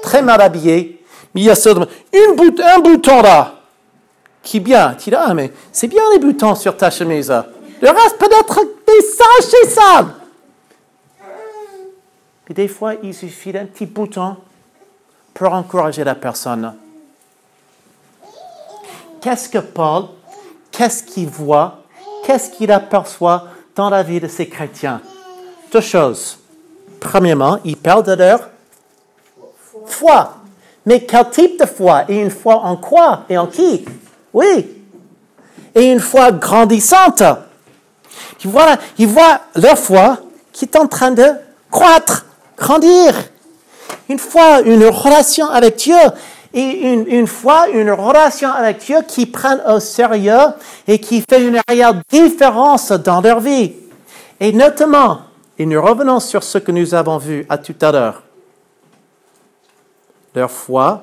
très 0.03 0.21
mal 0.21 0.39
habillé, 0.43 1.03
mais 1.35 1.41
il 1.41 1.45
y 1.45 1.51
a 1.51 1.55
seulement 1.55 1.87
une 2.13 2.61
un 2.63 2.79
bouton 2.81 3.23
là 3.23 3.55
qui 4.43 4.61
bien. 4.61 4.95
Tu 4.99 5.09
dis, 5.09 5.17
ah, 5.17 5.33
mais 5.33 5.51
c'est 5.73 5.89
bien 5.89 6.03
les 6.13 6.19
boutons 6.19 6.55
sur 6.55 6.77
ta 6.77 6.91
chemise. 6.91 7.33
Le 7.81 7.89
reste 7.89 8.19
peut-être 8.19 8.61
des 8.87 9.01
sages 9.01 9.55
et 9.63 9.69
sales. 9.69 10.15
Puis 12.45 12.55
des 12.55 12.69
fois, 12.69 12.95
il 13.03 13.15
suffit 13.15 13.53
d'un 13.53 13.65
petit 13.65 13.87
bouton 13.87 14.37
pour 15.33 15.53
encourager 15.55 16.05
la 16.05 16.15
personne. 16.15 16.75
Qu'est-ce 19.23 19.49
que 19.49 19.59
Paul, 19.59 20.05
qu'est-ce 20.71 21.03
qu'il 21.03 21.29
voit, 21.29 21.81
qu'est-ce 22.25 22.51
qu'il 22.51 22.71
aperçoit 22.73 23.45
dans 23.75 23.89
la 23.89 24.03
vie 24.03 24.21
de 24.21 24.29
ces 24.29 24.49
chrétiens? 24.49 25.01
Deux 25.73 25.81
choses. 25.81 26.39
Premièrement, 27.01 27.59
il 27.65 27.77
parle 27.77 28.03
de 28.03 28.13
leur 28.13 28.49
foi. 29.87 30.35
Mais 30.87 31.05
quel 31.05 31.29
type 31.31 31.61
de 31.61 31.67
foi? 31.67 32.05
Et 32.09 32.21
une 32.21 32.31
foi 32.31 32.57
en 32.57 32.77
quoi? 32.77 33.25
Et 33.29 33.37
en 33.37 33.47
qui? 33.47 33.85
Oui. 34.33 34.67
Et 35.75 35.93
une 35.93 36.01
foi 36.01 36.33
grandissante. 36.33 37.23
Ils 38.43 38.51
voient, 38.51 38.77
ils 38.97 39.07
voient 39.07 39.41
leur 39.55 39.79
foi 39.79 40.19
qui 40.53 40.65
est 40.65 40.77
en 40.77 40.87
train 40.87 41.11
de 41.11 41.27
croître, 41.71 42.25
grandir. 42.57 43.13
Une 44.09 44.19
foi, 44.19 44.61
une 44.63 44.87
relation 44.87 45.49
avec 45.51 45.77
Dieu. 45.77 45.97
Et 46.55 46.93
une, 46.93 47.07
une 47.07 47.27
fois, 47.27 47.69
une 47.69 47.91
relation 47.91 48.51
avec 48.51 48.79
Dieu 48.79 48.99
qui 49.07 49.27
prennent 49.27 49.63
au 49.67 49.81
sérieux 49.81 50.55
et 50.87 50.99
qui 50.99 51.23
fait 51.29 51.47
une 51.47 51.61
réelle 51.69 52.01
différence 52.11 52.91
dans 52.91 53.21
leur 53.21 53.41
vie. 53.41 53.75
Et 54.41 54.53
notamment, 54.53 55.19
et 55.59 55.67
nous 55.67 55.83
revenons 55.83 56.21
sur 56.21 56.43
ce 56.43 56.59
que 56.59 56.73
nous 56.73 56.95
avons 56.95 57.19
vu 57.19 57.45
à 57.49 57.59
tout 57.59 57.75
à 57.81 57.93
l'heure, 57.93 58.23
leur 60.35 60.51
foi 60.51 61.03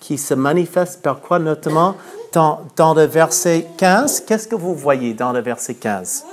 qui 0.00 0.16
se 0.16 0.34
manifeste 0.34 1.02
par 1.02 1.20
quoi 1.20 1.38
notamment 1.38 1.94
dans, 2.32 2.94
le 2.94 3.04
verset 3.04 3.66
15, 3.78 4.20
qu'est-ce 4.20 4.46
que 4.46 4.54
vous 4.54 4.74
voyez 4.74 5.14
dans 5.14 5.32
le 5.32 5.40
verset 5.40 5.74
15 5.74 6.24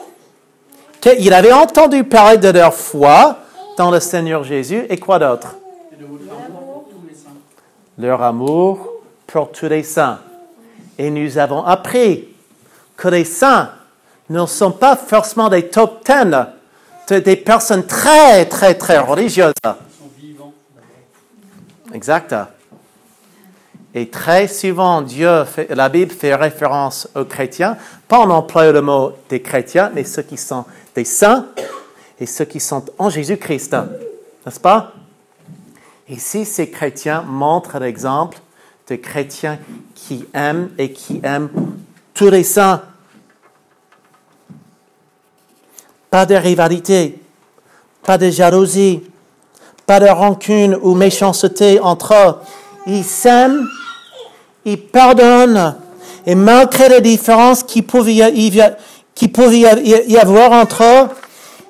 Il 1.20 1.34
avait 1.34 1.54
entendu 1.54 2.04
parler 2.04 2.38
de 2.38 2.50
leur 2.50 2.74
foi 2.74 3.38
dans 3.78 3.90
le 3.90 4.00
Seigneur 4.00 4.44
Jésus 4.44 4.86
et 4.90 4.98
quoi 4.98 5.20
d'autre? 5.20 5.56
Leur 7.98 8.22
amour 8.22 8.90
pour 9.28 9.52
tous 9.52 9.68
les 9.68 9.84
saints. 9.84 10.20
Et 10.98 11.10
nous 11.10 11.38
avons 11.38 11.64
appris 11.64 12.28
que 12.98 13.08
les 13.08 13.26
saints 13.26 13.70
ne 14.30 14.46
sont 14.46 14.72
pas 14.72 14.96
forcément 14.96 15.50
des 15.50 15.70
top 15.70 16.04
ten, 16.04 16.48
des 17.10 17.36
personnes 17.36 17.86
très, 17.86 18.46
très, 18.46 18.76
très 18.76 18.98
religieuses. 18.98 19.54
Exact. 21.94 22.36
Et 23.96 24.10
très 24.10 24.48
souvent, 24.48 25.02
Dieu 25.02 25.44
fait, 25.46 25.74
la 25.74 25.88
Bible 25.88 26.12
fait 26.12 26.34
référence 26.34 27.08
aux 27.16 27.26
chrétiens, 27.26 27.78
pas 28.08 28.20
en 28.20 28.30
employant 28.32 28.72
le 28.72 28.82
mot 28.82 29.12
des 29.30 29.42
chrétiens, 29.42 29.92
mais 29.94 30.04
ceux 30.04 30.24
qui 30.24 30.38
sont 30.38 30.66
des 30.96 31.06
saints 31.06 31.48
et 32.20 32.26
ceux 32.26 32.46
qui 32.46 32.60
sont 32.60 32.86
en 32.98 33.10
Jésus-Christ. 33.10 33.76
N'est-ce 34.46 34.60
pas? 34.60 34.94
Ici, 36.10 36.46
ces 36.46 36.70
chrétiens 36.70 37.22
montrent 37.22 37.78
l'exemple 37.80 38.40
de 38.90 38.96
chrétiens 38.96 39.60
qui 39.94 40.26
aiment 40.34 40.70
et 40.78 40.92
qui 40.92 41.22
aiment 41.24 41.50
tous 42.14 42.30
les 42.30 42.44
saints. 42.44 42.82
Pas 46.14 46.28
de 46.28 46.36
rivalité, 46.36 47.18
pas 48.04 48.20
de 48.20 48.30
jalousie, 48.30 49.02
pas 49.88 50.00
de 50.00 50.06
rancune 50.06 50.78
ou 50.80 50.94
méchanceté 50.94 51.80
entre 51.80 52.14
eux. 52.14 52.36
Ils 52.86 53.04
s'aiment, 53.04 53.68
ils 54.64 54.80
pardonnent, 54.80 55.76
et 56.28 56.36
malgré 56.36 56.90
les 56.90 57.02
différences 57.02 57.64
qui 57.64 57.82
pouvaient 57.82 58.14
y 58.14 60.18
avoir 60.22 60.52
entre 60.52 60.84
eux, 60.84 61.10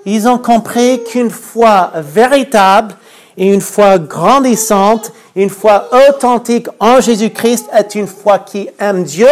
ils 0.06 0.28
ont 0.28 0.40
compris 0.40 1.02
qu'une 1.06 1.30
foi 1.30 1.94
véritable 1.96 2.96
et 3.38 3.48
une 3.48 3.62
foi 3.62 3.98
grandissante, 3.98 5.14
une 5.38 5.52
foi 5.52 5.88
authentique 6.10 6.68
en 6.82 7.00
Jésus-Christ 7.00 7.70
est 7.72 7.96
une 7.96 8.08
foi 8.08 8.40
qui 8.40 8.68
aime 8.78 9.06
Dieu 9.06 9.32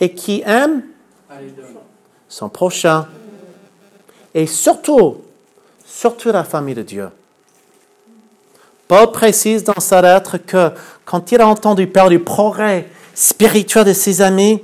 et 0.00 0.12
qui 0.12 0.42
aime 0.44 0.82
son 2.28 2.48
prochain. 2.48 3.06
Et 4.34 4.46
surtout, 4.46 5.18
surtout 5.84 6.32
la 6.32 6.44
famille 6.44 6.74
de 6.74 6.82
Dieu. 6.82 7.08
Paul 8.88 9.10
précise 9.10 9.64
dans 9.64 9.80
sa 9.80 10.02
lettre 10.02 10.38
que 10.38 10.70
quand 11.04 11.32
il 11.32 11.40
a 11.40 11.46
entendu 11.46 11.86
parler 11.86 12.18
du 12.18 12.24
progrès 12.24 12.88
spirituel 13.14 13.84
de 13.84 13.92
ses 13.92 14.20
amis, 14.20 14.62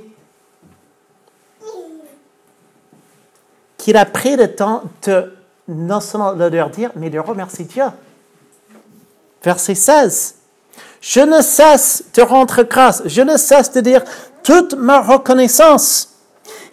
qu'il 3.77 3.97
a 3.97 4.05
pris 4.05 4.35
le 4.35 4.53
temps 4.53 4.83
de 5.03 5.33
non 5.67 5.99
seulement 5.99 6.33
de 6.33 6.43
leur 6.45 6.69
dire, 6.69 6.91
mais 6.95 7.09
de 7.09 7.19
remercier 7.19 7.65
Dieu. 7.65 7.85
Verset 9.43 9.75
16. 9.75 10.35
Je 11.01 11.21
ne 11.21 11.41
cesse 11.41 12.03
de 12.13 12.21
rendre 12.21 12.63
grâce, 12.63 13.03
je 13.05 13.21
ne 13.21 13.37
cesse 13.37 13.71
de 13.71 13.81
dire 13.81 14.03
toute 14.43 14.73
ma 14.73 14.99
reconnaissance. 14.99 16.09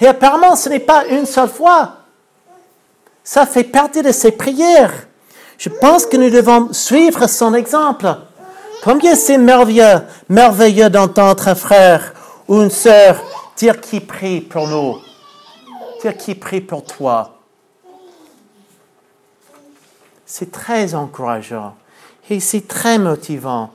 Et 0.00 0.06
apparemment, 0.06 0.56
ce 0.56 0.68
n'est 0.68 0.80
pas 0.80 1.06
une 1.06 1.26
seule 1.26 1.48
fois. 1.48 1.95
Ça 3.26 3.44
fait 3.44 3.64
partie 3.64 4.02
de 4.02 4.12
ses 4.12 4.30
prières. 4.30 5.08
Je 5.58 5.68
pense 5.68 6.06
que 6.06 6.16
nous 6.16 6.30
devons 6.30 6.72
suivre 6.72 7.26
son 7.26 7.54
exemple. 7.54 8.06
Combien 8.84 9.16
c'est 9.16 9.36
merveilleux, 9.36 10.02
merveilleux 10.28 10.88
d'entendre 10.88 11.48
un 11.48 11.56
frère 11.56 12.14
ou 12.46 12.62
une 12.62 12.70
sœur 12.70 13.20
dire 13.56 13.80
qui 13.80 13.98
prie 13.98 14.40
pour 14.42 14.68
nous, 14.68 15.00
dire 16.00 16.16
qui 16.16 16.36
prie 16.36 16.60
pour 16.60 16.84
toi. 16.84 17.40
C'est 20.24 20.52
très 20.52 20.94
encourageant 20.94 21.74
et 22.30 22.38
c'est 22.38 22.68
très 22.68 22.96
motivant. 22.96 23.70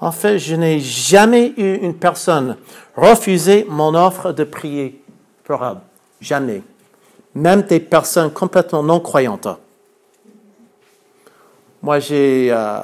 En 0.00 0.12
fait, 0.12 0.38
je 0.38 0.54
n'ai 0.54 0.80
jamais 0.80 1.52
eu 1.58 1.74
une 1.74 1.94
personne 1.94 2.56
refuser 2.96 3.66
mon 3.68 3.94
offre 3.94 4.32
de 4.32 4.44
prier 4.44 5.04
pour 5.44 5.62
elle. 5.62 5.80
Jamais. 6.22 6.62
Même 7.34 7.62
des 7.62 7.80
personnes 7.80 8.32
complètement 8.32 8.82
non 8.82 9.00
croyantes. 9.00 9.48
Moi, 11.82 11.98
j'ai 11.98 12.48
euh, 12.50 12.78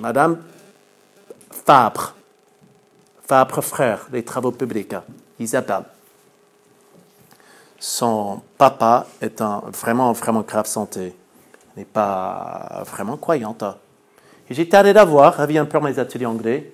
Madame 0.00 0.38
Fabre, 1.50 2.14
Fabre 3.26 3.60
frère 3.60 4.06
des 4.10 4.24
travaux 4.24 4.52
publics, 4.52 4.94
Isabelle. 5.38 5.84
Son 7.78 8.40
papa 8.56 9.06
est 9.20 9.40
en 9.40 9.64
vraiment, 9.70 10.12
vraiment 10.12 10.42
grave 10.42 10.66
santé. 10.66 11.14
N'est 11.76 11.84
pas 11.84 12.82
vraiment 12.86 13.16
croyante. 13.16 13.64
Et 14.48 14.54
j'étais 14.54 14.76
allé 14.76 14.92
la 14.92 15.04
voir, 15.04 15.40
elle 15.40 15.48
vient 15.48 15.64
pour 15.64 15.82
mes 15.82 15.98
ateliers 15.98 16.26
anglais. 16.26 16.72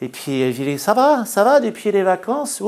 Et 0.00 0.08
puis 0.08 0.52
j'ai 0.52 0.64
dit, 0.64 0.78
ça 0.78 0.94
va, 0.94 1.24
ça 1.24 1.42
va 1.42 1.58
depuis 1.58 1.90
les 1.90 2.02
vacances? 2.02 2.60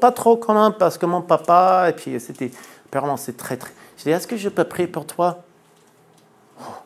Pas 0.00 0.12
trop 0.12 0.36
quand 0.36 0.54
même, 0.54 0.74
parce 0.78 0.98
que 0.98 1.06
mon 1.06 1.22
papa, 1.22 1.86
et 1.88 1.92
puis 1.92 2.18
c'était, 2.20 2.50
apparemment 2.86 3.16
c'est 3.16 3.36
très 3.36 3.56
très... 3.56 3.72
J'ai 3.96 4.04
dit, 4.04 4.10
est-ce 4.10 4.26
que 4.26 4.36
je 4.36 4.48
peux 4.48 4.64
prier 4.64 4.88
pour 4.88 5.06
toi? 5.06 5.42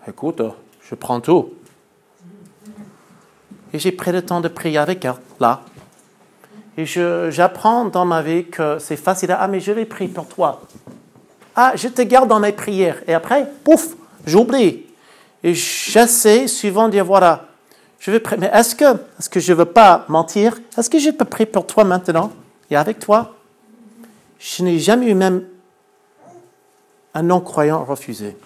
Écoute, 0.06 0.42
je 0.82 0.94
prends 0.94 1.20
tout. 1.20 1.50
Et 3.72 3.78
j'ai 3.78 3.92
pris 3.92 4.12
le 4.12 4.22
temps 4.22 4.40
de 4.40 4.48
prier 4.48 4.78
avec 4.78 5.04
elle, 5.04 5.14
là. 5.40 5.62
Et 6.78 6.84
j'apprends 6.84 7.86
dans 7.86 8.04
ma 8.04 8.22
vie 8.22 8.46
que 8.46 8.78
c'est 8.78 8.96
facile. 8.96 9.34
Ah, 9.38 9.48
mais 9.48 9.60
je 9.60 9.72
vais 9.72 9.86
prier 9.86 10.10
pour 10.10 10.26
toi. 10.26 10.60
Ah, 11.54 11.72
je 11.74 11.88
te 11.88 12.02
garde 12.02 12.28
dans 12.28 12.38
mes 12.38 12.52
prières. 12.52 13.02
Et 13.06 13.14
après, 13.14 13.50
pouf, 13.64 13.96
j'oublie. 14.26 14.84
Et 15.42 15.54
j'essaie 15.54 16.44
de 16.44 16.90
dire, 16.90 17.04
voilà, 17.04 17.46
je 17.98 18.10
vais 18.10 18.20
prier. 18.20 18.38
Mais 18.40 18.50
est-ce 18.52 18.74
que, 18.76 18.84
est-ce 19.18 19.30
que 19.30 19.40
je 19.40 19.52
ne 19.52 19.58
veux 19.58 19.64
pas 19.64 20.04
mentir? 20.08 20.58
Est-ce 20.76 20.90
que 20.90 20.98
je 20.98 21.10
peux 21.10 21.24
prier 21.24 21.46
pour 21.46 21.66
toi 21.66 21.82
maintenant? 21.84 22.30
Et 22.70 22.76
avec 22.76 22.98
toi? 22.98 23.35
Je 24.38 24.62
n'ai 24.62 24.79
jamais 24.79 25.11
eu 25.11 25.14
même 25.14 25.44
un 27.14 27.22
non-croyant 27.22 27.85
refusé. 27.85 28.37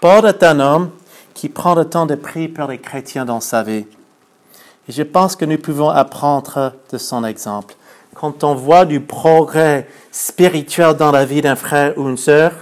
Paul 0.00 0.26
est 0.26 0.42
un 0.42 0.60
homme 0.60 0.90
qui 1.34 1.48
prend 1.48 1.74
le 1.74 1.84
temps 1.84 2.06
de 2.06 2.14
prier 2.14 2.48
pour 2.48 2.68
les 2.68 2.78
chrétiens 2.78 3.24
dans 3.24 3.40
sa 3.40 3.62
vie. 3.62 3.86
Et 4.88 4.92
je 4.92 5.02
pense 5.02 5.36
que 5.36 5.44
nous 5.44 5.58
pouvons 5.58 5.88
apprendre 5.88 6.72
de 6.90 6.98
son 6.98 7.24
exemple. 7.24 7.74
Quand 8.14 8.44
on 8.44 8.54
voit 8.54 8.84
du 8.84 9.00
progrès 9.00 9.88
spirituel 10.12 10.94
dans 10.94 11.10
la 11.10 11.24
vie 11.24 11.42
d'un 11.42 11.56
frère 11.56 11.96
ou 11.96 12.08
une 12.08 12.16
sœur, 12.16 12.52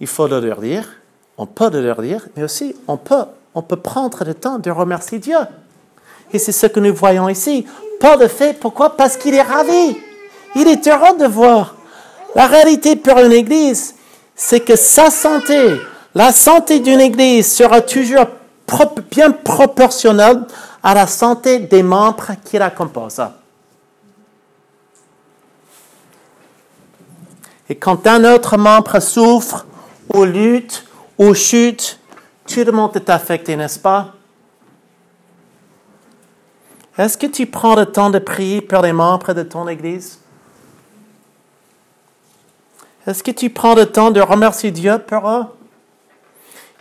il 0.00 0.06
faut 0.06 0.28
le 0.28 0.40
leur 0.40 0.60
dire, 0.60 0.88
on 1.36 1.46
peut 1.46 1.70
le 1.70 1.82
leur 1.82 2.00
dire, 2.00 2.28
mais 2.36 2.42
aussi 2.42 2.76
on 2.86 2.96
peut, 2.96 3.24
on 3.54 3.62
peut 3.62 3.76
prendre 3.76 4.24
le 4.24 4.34
temps 4.34 4.58
de 4.58 4.70
remercier 4.70 5.18
Dieu. 5.18 5.38
Et 6.32 6.38
c'est 6.38 6.52
ce 6.52 6.66
que 6.66 6.80
nous 6.80 6.94
voyons 6.94 7.28
ici. 7.28 7.66
Paul 8.00 8.20
le 8.20 8.28
fait, 8.28 8.58
pourquoi? 8.58 8.96
Parce 8.96 9.16
qu'il 9.16 9.34
est 9.34 9.42
ravi. 9.42 9.96
Il 10.54 10.68
est 10.68 10.86
heureux 10.86 11.16
de 11.18 11.26
voir. 11.26 11.74
La 12.34 12.46
réalité 12.46 12.96
pour 12.96 13.18
une 13.18 13.32
église, 13.32 13.94
c'est 14.34 14.60
que 14.60 14.76
sa 14.76 15.10
santé, 15.10 15.80
la 16.14 16.32
santé 16.32 16.80
d'une 16.80 17.00
Église 17.00 17.50
sera 17.50 17.80
toujours 17.80 18.26
bien 19.10 19.30
proportionnelle 19.30 20.42
à 20.82 20.94
la 20.94 21.06
santé 21.06 21.58
des 21.58 21.82
membres 21.82 22.32
qui 22.44 22.58
la 22.58 22.70
composent. 22.70 23.28
Et 27.68 27.74
quand 27.74 28.06
un 28.06 28.24
autre 28.24 28.56
membre 28.56 29.00
souffre 29.00 29.66
ou 30.14 30.24
lutte 30.24 30.84
ou 31.18 31.34
chute, 31.34 31.98
tout 32.46 32.64
le 32.64 32.72
monde 32.72 32.96
est 32.96 33.10
affecté, 33.10 33.56
n'est-ce 33.56 33.78
pas? 33.78 34.15
Est-ce 36.98 37.18
que 37.18 37.26
tu 37.26 37.46
prends 37.46 37.74
le 37.74 37.86
temps 37.86 38.08
de 38.10 38.18
prier 38.18 38.62
pour 38.62 38.80
les 38.80 38.92
membres 38.92 39.34
de 39.34 39.42
ton 39.42 39.68
Église? 39.68 40.18
Est-ce 43.06 43.22
que 43.22 43.30
tu 43.30 43.50
prends 43.50 43.74
le 43.74 43.86
temps 43.86 44.10
de 44.10 44.20
remercier 44.20 44.70
Dieu 44.70 44.98
pour 44.98 45.28
eux? 45.28 45.44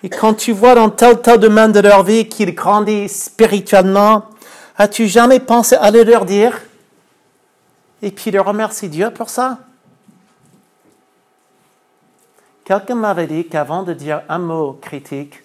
Et 0.03 0.09
quand 0.09 0.33
tu 0.33 0.53
vois 0.53 0.75
dans 0.75 0.89
tel 0.89 1.21
tel 1.21 1.39
domaine 1.39 1.71
de 1.71 1.81
leur 1.81 2.03
vie 2.03 2.29
qu'ils 2.29 2.55
grandissent 2.55 3.25
spirituellement, 3.25 4.25
as-tu 4.77 5.07
jamais 5.07 5.39
pensé 5.39 5.75
à 5.75 5.91
leur 5.91 6.25
dire? 6.25 6.61
Et 8.01 8.11
puis 8.11 8.31
de 8.31 8.39
remercier 8.39 8.87
Dieu 8.87 9.11
pour 9.11 9.29
ça? 9.29 9.59
Quelqu'un 12.63 12.95
m'avait 12.95 13.27
dit 13.27 13.47
qu'avant 13.47 13.83
de 13.83 13.93
dire 13.93 14.23
un 14.29 14.39
mot 14.39 14.79
critique 14.81 15.43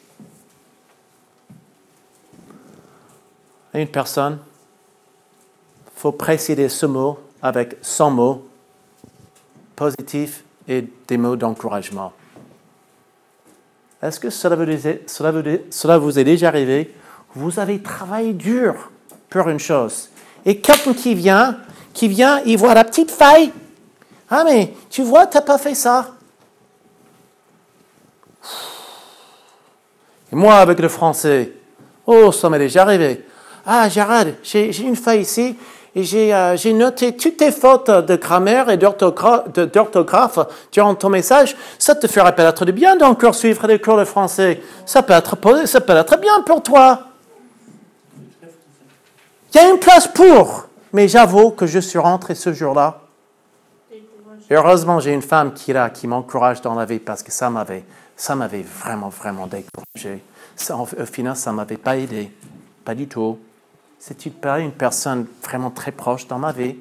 à 3.74 3.78
une 3.78 3.88
personne, 3.88 4.38
faut 6.00 6.12
préciser 6.12 6.70
ce 6.70 6.86
mot 6.86 7.18
avec 7.42 7.76
100 7.82 8.10
mots 8.10 8.48
positifs 9.76 10.44
et 10.66 10.86
des 11.06 11.18
mots 11.18 11.36
d'encouragement. 11.36 12.14
Est-ce 14.02 14.18
que 14.18 14.30
cela 14.30 14.56
vous, 15.98 16.18
est 16.18 16.24
déjà 16.24 16.48
arrivé? 16.48 16.94
Vous 17.34 17.60
avez 17.60 17.82
travaillé 17.82 18.32
dur 18.32 18.90
pour 19.28 19.50
une 19.50 19.58
chose. 19.58 20.08
Et 20.46 20.58
quelqu'un 20.62 20.94
qui 20.94 21.14
vient, 21.14 21.58
qui 21.92 22.08
vient, 22.08 22.40
il 22.46 22.56
voit 22.56 22.72
la 22.72 22.84
petite 22.84 23.10
faille. 23.10 23.52
Ah, 24.30 24.42
mais 24.44 24.72
tu 24.88 25.02
vois, 25.02 25.26
tu 25.26 25.36
n'as 25.36 25.42
pas 25.42 25.58
fait 25.58 25.74
ça. 25.74 26.14
Moi, 30.32 30.54
avec 30.54 30.78
le 30.78 30.88
français, 30.88 31.52
oh, 32.06 32.32
ça 32.32 32.48
m'est 32.48 32.58
déjà 32.58 32.84
arrivé. 32.84 33.26
Ah, 33.66 33.86
Gérard, 33.90 34.24
j'ai 34.42 34.80
une 34.80 34.96
faille 34.96 35.20
ici 35.20 35.58
et 35.94 36.34
euh, 36.34 36.56
j'ai 36.56 36.72
noté 36.72 37.16
toutes 37.16 37.38
tes 37.38 37.50
fautes 37.50 37.90
de 37.90 38.16
grammaire 38.16 38.70
et 38.70 38.76
d'orthographe 38.76 40.38
durant 40.70 40.94
ton 40.94 41.08
message. 41.08 41.56
Ça 41.78 41.94
te 41.94 42.06
fera 42.06 42.32
peut-être 42.32 42.64
du 42.64 42.72
bien 42.72 42.96
d'encore 42.96 43.34
suivre 43.34 43.66
des 43.66 43.80
cours 43.80 43.98
de 43.98 44.04
français. 44.04 44.60
Ça 44.86 45.02
peut 45.02 45.12
être, 45.12 45.36
ça 45.66 45.80
bien 45.80 46.42
pour 46.46 46.62
toi. 46.62 47.00
Il 49.52 49.56
y 49.56 49.58
a 49.58 49.70
une 49.70 49.78
place 49.78 50.06
pour, 50.06 50.66
mais 50.92 51.08
j'avoue 51.08 51.50
que 51.50 51.66
je 51.66 51.80
suis 51.80 51.98
rentré 51.98 52.34
ce 52.34 52.52
jour-là 52.52 53.00
heureusement, 54.50 55.00
j'ai 55.00 55.12
une 55.12 55.22
femme 55.22 55.54
qui 55.54 55.72
là, 55.72 55.90
qui 55.90 56.06
m'encourage 56.06 56.60
dans 56.60 56.74
la 56.74 56.84
vie 56.84 56.98
parce 56.98 57.22
que 57.22 57.32
ça 57.32 57.48
m'avait, 57.48 57.84
ça 58.16 58.34
m'avait 58.34 58.62
vraiment, 58.62 59.08
vraiment 59.08 59.46
découragé. 59.46 60.22
Ça, 60.56 60.76
au 60.76 60.86
final, 60.86 61.36
ça 61.36 61.52
m'avait 61.52 61.76
pas 61.76 61.96
aidé, 61.96 62.30
pas 62.84 62.94
du 62.94 63.06
tout. 63.06 63.38
C'est 64.00 64.24
une 64.24 64.72
personne 64.72 65.26
vraiment 65.42 65.70
très 65.70 65.92
proche 65.92 66.26
dans 66.26 66.38
ma 66.38 66.52
vie. 66.52 66.74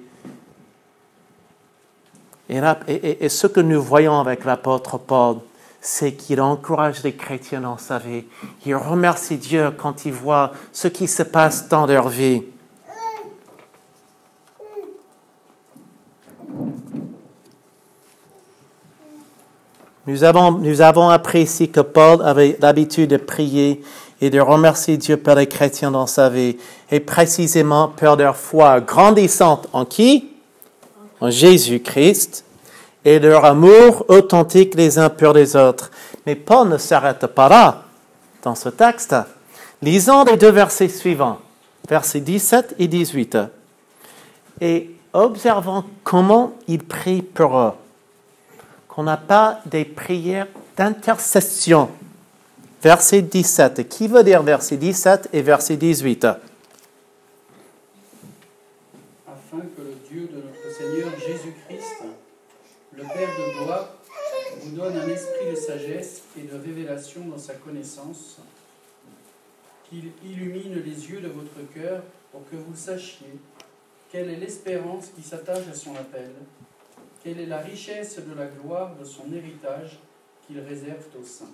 Et 2.47 3.29
ce 3.29 3.45
que 3.45 3.59
nous 3.59 3.81
voyons 3.81 4.17
avec 4.19 4.45
l'apôtre 4.45 4.97
Paul, 4.97 5.39
c'est 5.81 6.13
qu'il 6.13 6.39
encourage 6.39 7.03
les 7.03 7.13
chrétiens 7.13 7.59
dans 7.61 7.77
sa 7.77 7.99
vie. 7.99 8.23
Il 8.65 8.75
remercie 8.75 9.37
Dieu 9.37 9.71
quand 9.77 10.05
il 10.05 10.13
voit 10.13 10.53
ce 10.71 10.87
qui 10.87 11.07
se 11.07 11.23
passe 11.23 11.67
dans 11.67 11.85
leur 11.85 12.07
vie. 12.07 12.43
Nous 20.09 20.23
avons, 20.23 20.53
nous 20.53 20.81
avons 20.81 21.09
appris 21.09 21.43
ici 21.43 21.69
que 21.69 21.81
Paul 21.81 22.23
avait 22.23 22.57
l'habitude 22.59 23.11
de 23.11 23.17
prier 23.17 23.83
et 24.19 24.31
de 24.31 24.39
remercier 24.39 24.97
Dieu 24.97 25.17
pour 25.17 25.35
les 25.35 25.45
chrétiens 25.45 25.91
dans 25.91 26.07
sa 26.07 26.29
vie, 26.29 26.57
et 26.89 26.99
précisément 26.99 27.89
pour 27.89 28.15
leur 28.15 28.35
foi 28.35 28.81
grandissante 28.81 29.69
en 29.71 29.85
qui? 29.85 30.31
En 31.21 31.29
Jésus-Christ, 31.29 32.43
et 33.05 33.19
leur 33.19 33.45
amour 33.45 34.05
authentique 34.07 34.73
les 34.73 34.97
uns 34.97 35.11
pour 35.11 35.33
les 35.33 35.55
autres. 35.55 35.91
Mais 36.25 36.33
Paul 36.33 36.69
ne 36.69 36.79
s'arrête 36.79 37.27
pas 37.27 37.47
là 37.47 37.83
dans 38.41 38.55
ce 38.55 38.69
texte. 38.69 39.15
Lisons 39.79 40.23
les 40.23 40.37
deux 40.37 40.49
versets 40.49 40.89
suivants, 40.89 41.37
versets 41.87 42.21
17 42.21 42.77
et 42.79 42.87
18, 42.87 43.37
et 44.59 44.89
observons 45.13 45.83
comment 46.03 46.53
il 46.67 46.79
prie 46.79 47.21
pour 47.21 47.59
eux. 47.59 47.73
Qu'on 48.99 49.03
n'a 49.03 49.15
pas 49.15 49.61
des 49.65 49.85
prières 49.85 50.49
d'intercession. 50.75 51.89
Verset 52.83 53.21
17. 53.21 53.87
Qui 53.87 54.09
veut 54.09 54.25
dire 54.25 54.43
verset 54.43 54.75
17 54.75 55.29
et 55.31 55.41
verset 55.41 55.77
18 55.77 56.25
Afin 56.25 56.41
que 59.53 59.81
le 59.83 59.95
Dieu 60.11 60.27
de 60.27 60.41
notre 60.41 60.77
Seigneur 60.77 61.17
Jésus-Christ, 61.17 62.03
le 62.97 63.03
Père 63.03 63.29
de 63.29 63.63
gloire, 63.63 63.87
vous 64.63 64.75
donne 64.75 64.97
un 64.97 65.07
esprit 65.07 65.49
de 65.49 65.55
sagesse 65.55 66.23
et 66.37 66.41
de 66.41 66.61
révélation 66.61 67.21
dans 67.21 67.37
sa 67.37 67.53
connaissance, 67.53 68.39
qu'il 69.89 70.11
illumine 70.25 70.73
les 70.75 71.09
yeux 71.09 71.21
de 71.21 71.29
votre 71.29 71.61
cœur 71.73 72.03
pour 72.33 72.41
que 72.49 72.57
vous 72.57 72.75
sachiez 72.75 73.39
quelle 74.11 74.29
est 74.29 74.35
l'espérance 74.35 75.07
qui 75.15 75.21
s'attache 75.21 75.69
à 75.71 75.75
son 75.75 75.95
appel, 75.95 76.31
quelle 77.23 77.39
est 77.39 77.45
la 77.45 77.59
richesse 77.59 78.19
de 78.19 78.33
la 78.33 78.45
gloire 78.47 78.95
de 78.95 79.03
son 79.03 79.31
héritage 79.33 79.99
qu'il 80.47 80.59
réserve 80.59 81.05
aux 81.19 81.25
saints 81.25 81.53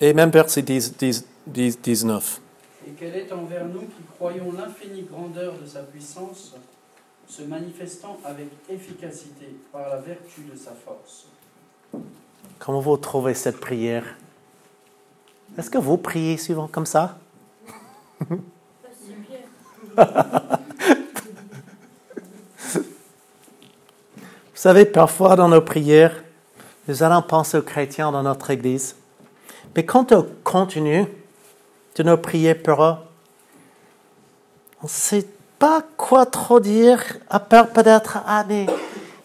et 0.00 0.12
même 0.12 0.30
verset 0.30 0.62
19. 0.62 2.40
Et 2.86 2.90
quelle 2.92 3.16
est 3.16 3.32
envers 3.32 3.66
nous 3.66 3.80
qui 3.80 4.02
croyons 4.16 4.52
l'infinie 4.52 5.02
grandeur 5.02 5.54
de 5.60 5.66
sa 5.66 5.80
puissance, 5.80 6.54
se 7.26 7.42
manifestant 7.42 8.18
avec 8.24 8.48
efficacité 8.68 9.56
par 9.72 9.88
la 9.88 9.96
vertu 9.96 10.42
de 10.52 10.56
sa 10.56 10.72
force. 10.72 11.26
Comment 12.58 12.80
vous 12.80 12.96
trouvez 12.98 13.34
cette 13.34 13.58
prière? 13.58 14.16
Est-ce 15.58 15.70
que 15.70 15.78
vous 15.78 15.96
priez 15.96 16.36
souvent 16.36 16.68
comme 16.68 16.86
ça? 16.86 17.18
Vous 24.56 24.62
savez, 24.62 24.86
parfois 24.86 25.36
dans 25.36 25.50
nos 25.50 25.60
prières, 25.60 26.24
nous 26.88 27.02
allons 27.02 27.20
penser 27.20 27.58
aux 27.58 27.62
chrétiens 27.62 28.10
dans 28.10 28.22
notre 28.22 28.48
Église. 28.48 28.96
Mais 29.76 29.84
quand 29.84 30.12
on 30.12 30.26
continue 30.44 31.04
de 31.94 32.02
nous 32.02 32.16
prier 32.16 32.54
pour 32.54 32.82
eux, 32.82 32.94
on 34.80 34.84
ne 34.84 34.88
sait 34.88 35.26
pas 35.58 35.82
quoi 35.98 36.24
trop 36.24 36.58
dire, 36.58 37.02
à 37.28 37.38
part 37.38 37.68
peut-être, 37.68 38.16
ah, 38.26 38.46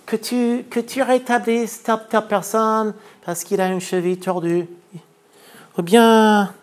que 0.06 0.18
tu, 0.18 0.66
que 0.70 0.82
tu 0.82 1.02
rétablisses 1.02 1.82
telle, 1.82 2.00
telle 2.10 2.28
personne 2.28 2.94
parce 3.26 3.46
qu'il 3.46 3.62
a 3.62 3.68
une 3.68 3.80
cheville 3.80 4.20
tordue, 4.20 4.68
ou 5.78 5.82
bien 5.82 6.54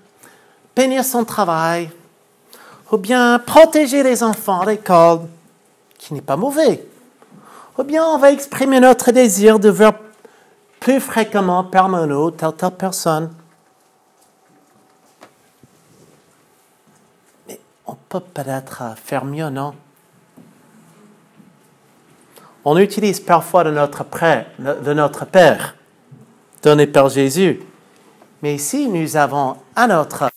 bénir 0.77 1.07
son 1.07 1.25
travail, 1.25 1.91
ou 2.93 2.99
bien 2.99 3.39
protéger 3.39 4.03
les 4.03 4.23
enfants 4.23 4.61
à 4.61 4.67
l'école, 4.67 5.21
qui 5.97 6.13
n'est 6.13 6.21
pas 6.21 6.37
mauvais, 6.37 6.87
ou 7.79 7.85
bien 7.85 8.05
on 8.05 8.19
va 8.19 8.33
exprimer 8.33 8.81
notre 8.81 9.13
désir 9.13 9.59
de 9.59 9.71
voir 9.71 9.95
plus 10.81 11.01
fréquemment 11.01 11.65
parmi 11.65 12.07
nous 12.07 12.31
telle 12.33 12.53
telle 12.55 12.71
personne. 12.73 13.31
on 17.89 17.95
peut 17.95 18.21
peut-être 18.21 18.83
faire 19.03 19.25
mieux, 19.25 19.49
non? 19.49 19.75
On 22.65 22.77
utilise 22.77 23.19
parfois 23.19 23.65
de 23.65 23.71
notre, 23.71 24.05
Père, 24.05 24.47
de 24.59 24.93
notre 24.93 25.25
Père 25.25 25.75
donné 26.63 26.87
par 26.87 27.09
Jésus. 27.09 27.61
Mais 28.43 28.55
ici, 28.55 28.89
nous 28.89 29.17
avons 29.17 29.57
un 29.75 29.99
autre 29.99 30.31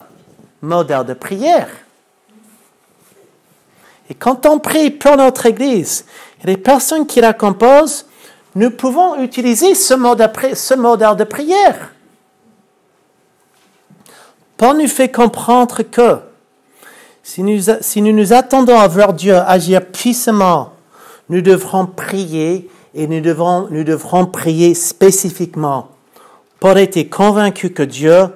modèle 0.62 1.04
de 1.04 1.14
prière. 1.14 1.68
Et 4.12 4.14
quand 4.14 4.44
on 4.44 4.58
prie 4.58 4.90
pour 4.90 5.16
notre 5.16 5.46
Église 5.46 6.04
et 6.44 6.46
les 6.46 6.58
personnes 6.58 7.06
qui 7.06 7.22
la 7.22 7.32
composent, 7.32 8.04
nous 8.54 8.70
pouvons 8.70 9.18
utiliser 9.22 9.74
ce 9.74 9.94
modèle 9.94 11.16
de 11.16 11.24
prière. 11.24 11.94
Paul 14.58 14.76
nous 14.76 14.86
fait 14.86 15.10
comprendre 15.10 15.82
que 15.82 16.18
si 17.22 17.42
nous, 17.42 18.12
nous 18.12 18.32
attendons 18.34 18.78
à 18.78 18.86
voir 18.86 19.14
Dieu 19.14 19.34
agir 19.34 19.86
puissamment, 19.86 20.74
nous 21.30 21.40
devrons 21.40 21.86
prier 21.86 22.68
et 22.94 23.06
nous 23.06 23.22
devrons, 23.22 24.26
prier 24.26 24.74
spécifiquement. 24.74 25.88
pour 26.60 26.76
être 26.76 27.08
convaincu 27.08 27.70
que 27.70 27.82
Dieu 27.82 28.26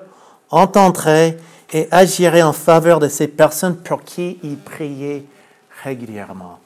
entendrait 0.49 1.37
et 1.75 1.87
agirait 1.91 2.41
en 2.41 2.55
faveur 2.55 2.99
de 2.99 3.09
ces 3.09 3.29
personnes 3.29 3.77
pour 3.77 4.05
qui 4.05 4.39
il 4.43 4.57
priait 4.57 5.27
régulièrement. 5.83 6.59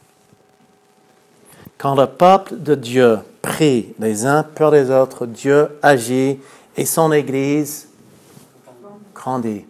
Quand 1.79 1.94
le 1.94 2.07
peuple 2.07 2.57
de 2.59 2.75
Dieu 2.75 3.18
prie 3.42 3.94
les 3.99 4.27
uns 4.27 4.42
pour 4.42 4.70
les 4.70 4.90
autres, 4.90 5.27
Dieu 5.27 5.68
agit 5.83 6.38
et 6.77 6.85
son 6.85 7.12
Église 7.12 7.88
grandit. 9.14 9.64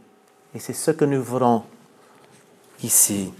Et 0.55 0.59
c'est 0.59 0.73
ce 0.73 0.91
que 0.91 1.05
nous 1.05 1.23
voulons 1.23 1.63
ici. 2.83 3.33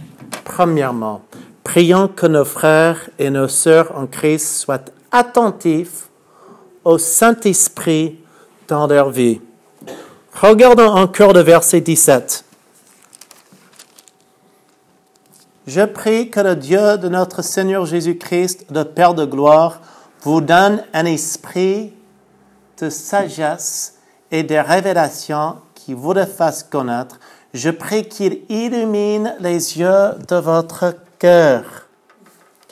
Premièrement, 0.45 1.23
prions 1.65 2.09
que 2.09 2.27
nos 2.27 2.45
frères 2.45 3.11
et 3.19 3.31
nos 3.31 3.49
sœurs 3.49 3.97
en 3.97 4.07
Christ 4.07 4.59
soient 4.59 4.85
attentifs 5.11 6.09
au 6.85 6.99
Saint-Esprit 6.99 8.19
dans 8.69 8.87
leur 8.87 9.11
vie. 9.11 9.41
Regardons 10.33 10.95
encore 10.95 11.33
le 11.33 11.41
verset 11.41 11.81
17. 11.81 12.45
Je 15.67 15.83
prie 15.83 16.31
que 16.31 16.41
le 16.41 16.57
Dieu 16.57 16.99
de 16.99 17.09
notre 17.09 17.43
Seigneur 17.43 17.87
Jésus-Christ, 17.87 18.67
le 18.71 18.85
Père 18.85 19.15
de 19.15 19.25
gloire, 19.25 19.81
vous 20.23 20.41
donne 20.41 20.83
un 20.93 21.05
esprit 21.05 21.93
de 22.79 22.91
sagesse 22.91 23.97
et 24.31 24.43
de 24.43 24.55
révélation 24.55 25.57
qui 25.75 25.95
vous 25.95 26.13
le 26.13 26.25
fasse 26.25 26.63
connaître 26.63 27.19
je 27.53 27.71
prie 27.71 28.09
qu'il 28.09 28.43
illumine 28.49 29.35
les 29.41 29.79
yeux 29.79 30.15
de 30.29 30.37
votre 30.37 30.97
cœur. 31.19 31.65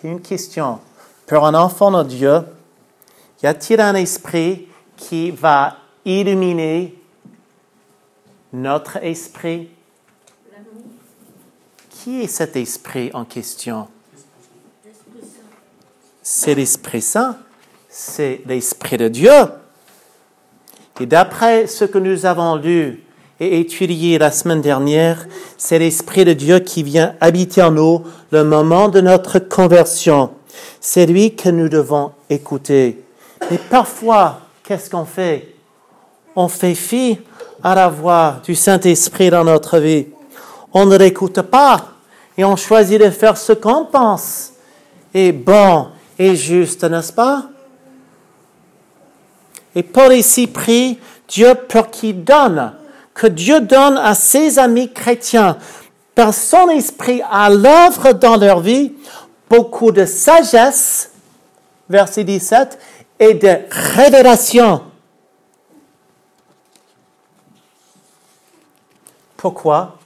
Une 0.04 0.20
question. 0.20 0.78
Pour 1.26 1.44
un 1.44 1.54
enfant 1.54 1.90
de 1.90 2.08
Dieu, 2.08 2.40
y 3.42 3.46
a-t-il 3.46 3.80
un 3.80 3.94
esprit 3.94 4.68
qui 4.96 5.30
va 5.30 5.76
illuminer 6.04 6.96
notre 8.52 8.98
esprit? 8.98 9.70
Qui 12.08 12.22
est 12.22 12.26
cet 12.26 12.56
esprit 12.56 13.10
en 13.12 13.26
question? 13.26 13.86
C'est 16.22 16.54
l'Esprit 16.54 17.02
Saint, 17.02 17.36
c'est 17.90 18.40
l'Esprit 18.46 18.96
de 18.96 19.08
Dieu. 19.08 19.30
Et 21.00 21.04
d'après 21.04 21.66
ce 21.66 21.84
que 21.84 21.98
nous 21.98 22.24
avons 22.24 22.56
lu 22.56 23.04
et 23.38 23.60
étudié 23.60 24.16
la 24.16 24.30
semaine 24.30 24.62
dernière, 24.62 25.26
c'est 25.58 25.78
l'Esprit 25.78 26.24
de 26.24 26.32
Dieu 26.32 26.60
qui 26.60 26.82
vient 26.82 27.14
habiter 27.20 27.62
en 27.62 27.72
nous 27.72 28.04
le 28.30 28.42
moment 28.42 28.88
de 28.88 29.02
notre 29.02 29.38
conversion. 29.38 30.30
C'est 30.80 31.04
lui 31.04 31.36
que 31.36 31.50
nous 31.50 31.68
devons 31.68 32.12
écouter. 32.30 33.04
Mais 33.50 33.58
parfois, 33.58 34.40
qu'est-ce 34.64 34.88
qu'on 34.88 35.04
fait? 35.04 35.54
On 36.34 36.48
fait 36.48 36.74
fi 36.74 37.18
à 37.62 37.74
la 37.74 37.90
voix 37.90 38.40
du 38.44 38.54
Saint-Esprit 38.54 39.28
dans 39.28 39.44
notre 39.44 39.78
vie. 39.78 40.06
On 40.72 40.86
ne 40.86 40.96
l'écoute 40.96 41.42
pas 41.42 41.96
et 42.38 42.44
on 42.44 42.54
choisit 42.54 43.00
de 43.00 43.10
faire 43.10 43.36
ce 43.36 43.52
qu'on 43.52 43.84
pense 43.84 44.52
est 45.12 45.32
bon 45.32 45.88
est 46.16 46.36
juste, 46.36 46.84
n'est-ce 46.84 47.12
pas? 47.12 47.46
Et 49.74 49.82
Paul 49.82 50.14
ici 50.14 50.46
prie 50.46 50.98
Dieu 51.26 51.54
pour 51.68 51.90
qu'il 51.90 52.22
donne, 52.22 52.72
que 53.12 53.26
Dieu 53.26 53.60
donne 53.60 53.98
à 53.98 54.14
ses 54.14 54.58
amis 54.60 54.92
chrétiens, 54.92 55.58
par 56.14 56.32
son 56.32 56.70
esprit 56.70 57.20
à 57.28 57.50
l'œuvre 57.50 58.12
dans 58.12 58.36
leur 58.36 58.60
vie, 58.60 58.92
beaucoup 59.50 59.90
de 59.90 60.04
sagesse, 60.04 61.10
verset 61.88 62.22
17, 62.22 62.78
et 63.18 63.34
de 63.34 63.58
révélation. 63.70 64.82
Pourquoi? 69.36 69.97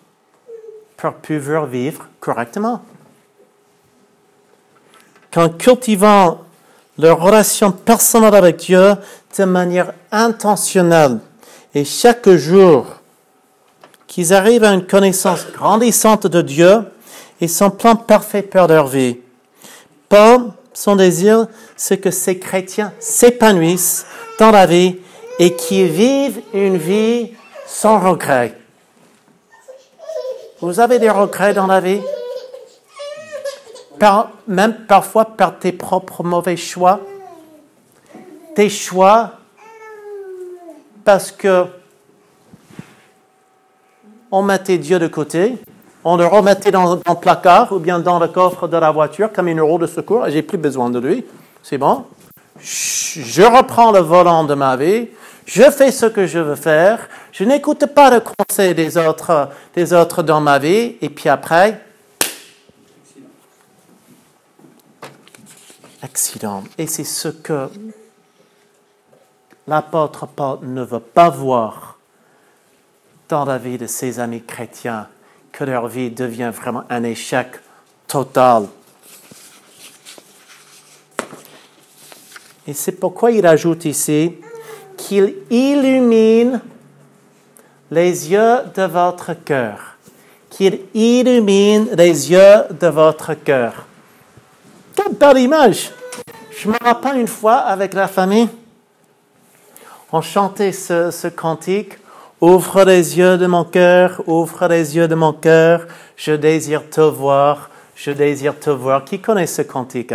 Pour 1.03 1.67
vivre 1.67 2.07
correctement. 2.21 2.81
Qu'en 5.33 5.49
cultivant 5.49 6.43
leur 6.97 7.21
relation 7.21 7.73
personnelle 7.73 8.37
avec 8.37 8.59
Dieu 8.59 8.95
de 9.37 9.45
manière 9.45 9.95
intentionnelle 10.13 11.19
et 11.75 11.85
chaque 11.85 12.29
jour, 12.29 12.87
qu'ils 14.07 14.33
arrivent 14.33 14.63
à 14.63 14.75
une 14.75 14.87
connaissance 14.87 15.47
grandissante 15.53 16.29
de 16.29 16.41
Dieu 16.41 16.85
et 17.41 17.49
son 17.49 17.71
plan 17.71 17.97
parfait 17.97 18.43
pour 18.43 18.69
leur 18.69 18.87
vie. 18.87 19.19
Paul, 20.09 20.53
son 20.73 20.95
désir, 20.95 21.49
c'est 21.75 21.99
que 21.99 22.13
ces 22.13 22.39
chrétiens 22.39 22.93
s'épanouissent 23.01 24.07
dans 24.39 24.53
la 24.53 24.67
vie 24.67 24.99
et 25.41 25.57
qu'ils 25.57 25.89
vivent 25.91 26.43
une 26.55 26.77
vie 26.77 27.33
sans 27.67 27.99
regret. 27.99 28.62
Vous 30.63 30.79
avez 30.79 31.01
des 31.01 31.11
regrets 31.11 31.55
dans 31.55 31.67
la 31.67 31.81
vie? 31.81 32.01
même 34.49 34.87
parfois 34.89 35.25
par 35.25 35.59
tes 35.59 35.71
propres 35.71 36.25
mauvais 36.25 36.57
choix. 36.57 37.01
Tes 38.55 38.69
choix 38.69 39.33
parce 41.05 41.31
que 41.31 41.67
on 44.31 44.43
mettait 44.43 44.79
Dieu 44.79 44.99
de 44.99 45.07
côté, 45.07 45.57
on 46.05 46.17
le 46.17 46.27
remettait 46.27 46.73
dans, 46.73 46.97
le 46.97 47.15
placard 47.21 47.73
ou 47.73 47.79
bien 47.79 48.01
dans 48.01 48.19
le 48.19 48.27
coffre 48.27 48.67
de 48.67 48.77
la 48.77 48.91
voiture 48.91 49.33
comme 49.33 49.47
une 49.47 49.61
roue 49.61 49.79
de 49.79 49.87
secours, 49.87 50.25
j'ai 50.29 50.43
plus 50.43 50.59
besoin 50.59 50.91
de 50.91 50.99
lui, 50.99 51.25
c'est 51.63 51.79
bon? 51.79 52.05
Je 52.63 53.43
reprends 53.43 53.91
le 53.91 53.99
volant 53.99 54.45
de 54.45 54.55
ma 54.55 54.77
vie, 54.77 55.09
je 55.47 55.69
fais 55.71 55.91
ce 55.91 56.07
que 56.07 56.27
je 56.27 56.39
veux 56.39 56.55
faire, 56.55 57.09
je 57.33 57.43
n'écoute 57.43 57.87
pas 57.87 58.11
le 58.11 58.21
conseil 58.21 58.75
des 58.75 58.97
autres, 58.97 59.49
des 59.75 59.93
autres 59.93 60.23
dans 60.23 60.41
ma 60.41 60.59
vie, 60.61 60.97
et 61.01 61.09
puis 61.09 61.29
après, 61.29 61.81
accident. 66.03 66.63
Et 66.79 66.87
c'est 66.87 67.05
ce 67.05 67.29
que 67.29 67.69
l'apôtre 69.67 70.27
Paul 70.27 70.59
ne 70.63 70.83
veut 70.83 71.01
pas 71.01 71.31
voir 71.31 71.99
dans 73.29 73.45
la 73.45 73.59
vie 73.59 73.79
de 73.79 73.87
ses 73.87 74.21
amis 74.21 74.43
chrétiens, 74.43 75.09
que 75.51 75.65
leur 75.65 75.89
vie 75.89 76.11
devient 76.11 76.53
vraiment 76.55 76.85
un 76.91 77.03
échec 77.03 77.49
total. 78.07 78.67
Et 82.67 82.75
c'est 82.75 82.93
pourquoi 82.93 83.31
il 83.31 83.47
ajoute 83.47 83.85
ici 83.85 84.37
qu'il 84.97 85.35
illumine 85.51 86.61
les 87.91 88.31
yeux 88.31 88.59
de 88.75 88.83
votre 88.85 89.35
cœur. 89.35 89.97
Qu'il 90.49 90.81
illumine 90.95 91.89
les 91.97 92.31
yeux 92.31 92.65
de 92.81 92.87
votre 92.87 93.35
cœur. 93.35 93.87
Quelle 94.95 95.15
belle 95.15 95.39
image! 95.39 95.91
Je 96.51 96.69
me 96.69 96.77
rappelle 96.83 97.17
une 97.17 97.29
fois 97.29 97.57
avec 97.57 97.95
la 97.95 98.07
famille, 98.07 98.49
on 100.13 100.21
chantait 100.21 100.73
ce, 100.73 101.11
ce 101.11 101.29
cantique. 101.29 101.95
Ouvre 102.41 102.85
les 102.85 103.19
yeux 103.19 103.39
de 103.39 103.47
mon 103.47 103.65
cœur, 103.65 104.23
ouvre 104.27 104.67
les 104.67 104.97
yeux 104.97 105.09
de 105.09 105.15
mon 105.15 105.33
cœur, 105.33 105.87
je 106.17 106.33
désire 106.33 106.91
te 106.91 107.01
voir, 107.01 107.71
je 107.95 108.11
désire 108.11 108.59
te 108.59 108.71
voir. 108.71 109.05
Qui 109.05 109.21
connaît 109.21 109.47
ce 109.47 109.63
cantique? 109.63 110.13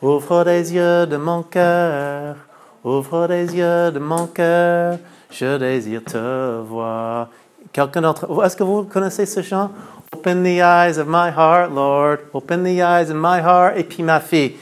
Ouvre 0.00 0.44
les 0.44 0.72
yeux 0.72 1.06
de 1.06 1.16
mon 1.16 1.42
cœur, 1.42 2.36
ouvre 2.84 3.26
les 3.26 3.52
yeux 3.56 3.90
de 3.90 3.98
mon 3.98 4.28
cœur, 4.28 4.96
je 5.28 5.58
désire 5.58 6.04
te 6.04 6.60
voir. 6.60 7.28
Quelqu'un 7.72 8.02
d'entre 8.02 8.44
est-ce 8.44 8.56
que 8.56 8.62
vous 8.62 8.84
connaissez 8.84 9.26
ce 9.26 9.42
chant? 9.42 9.72
Open 10.14 10.44
the 10.44 10.60
eyes 10.60 10.98
of 10.98 11.06
my 11.08 11.30
heart, 11.36 11.72
Lord. 11.74 12.18
Open 12.32 12.62
the 12.62 12.78
eyes 12.78 13.10
of 13.10 13.16
my 13.16 13.40
heart. 13.40 13.76
Et 13.76 13.82
puis 13.82 14.04
ma 14.04 14.20
fille, 14.20 14.56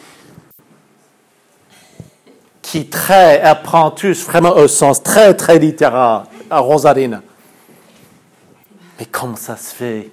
qui 2.63 2.87
très 2.87 3.41
apprend 3.43 3.91
tous 3.91 4.25
vraiment 4.27 4.57
au 4.57 4.67
sens 4.69 5.03
très, 5.03 5.35
très 5.35 5.59
littéral 5.59 6.25
à 6.51 6.61
Rosaline. 6.61 7.21
Mais 8.99 9.05
comment 9.05 9.37
ça 9.37 9.57
se 9.57 9.75
fait? 9.75 10.11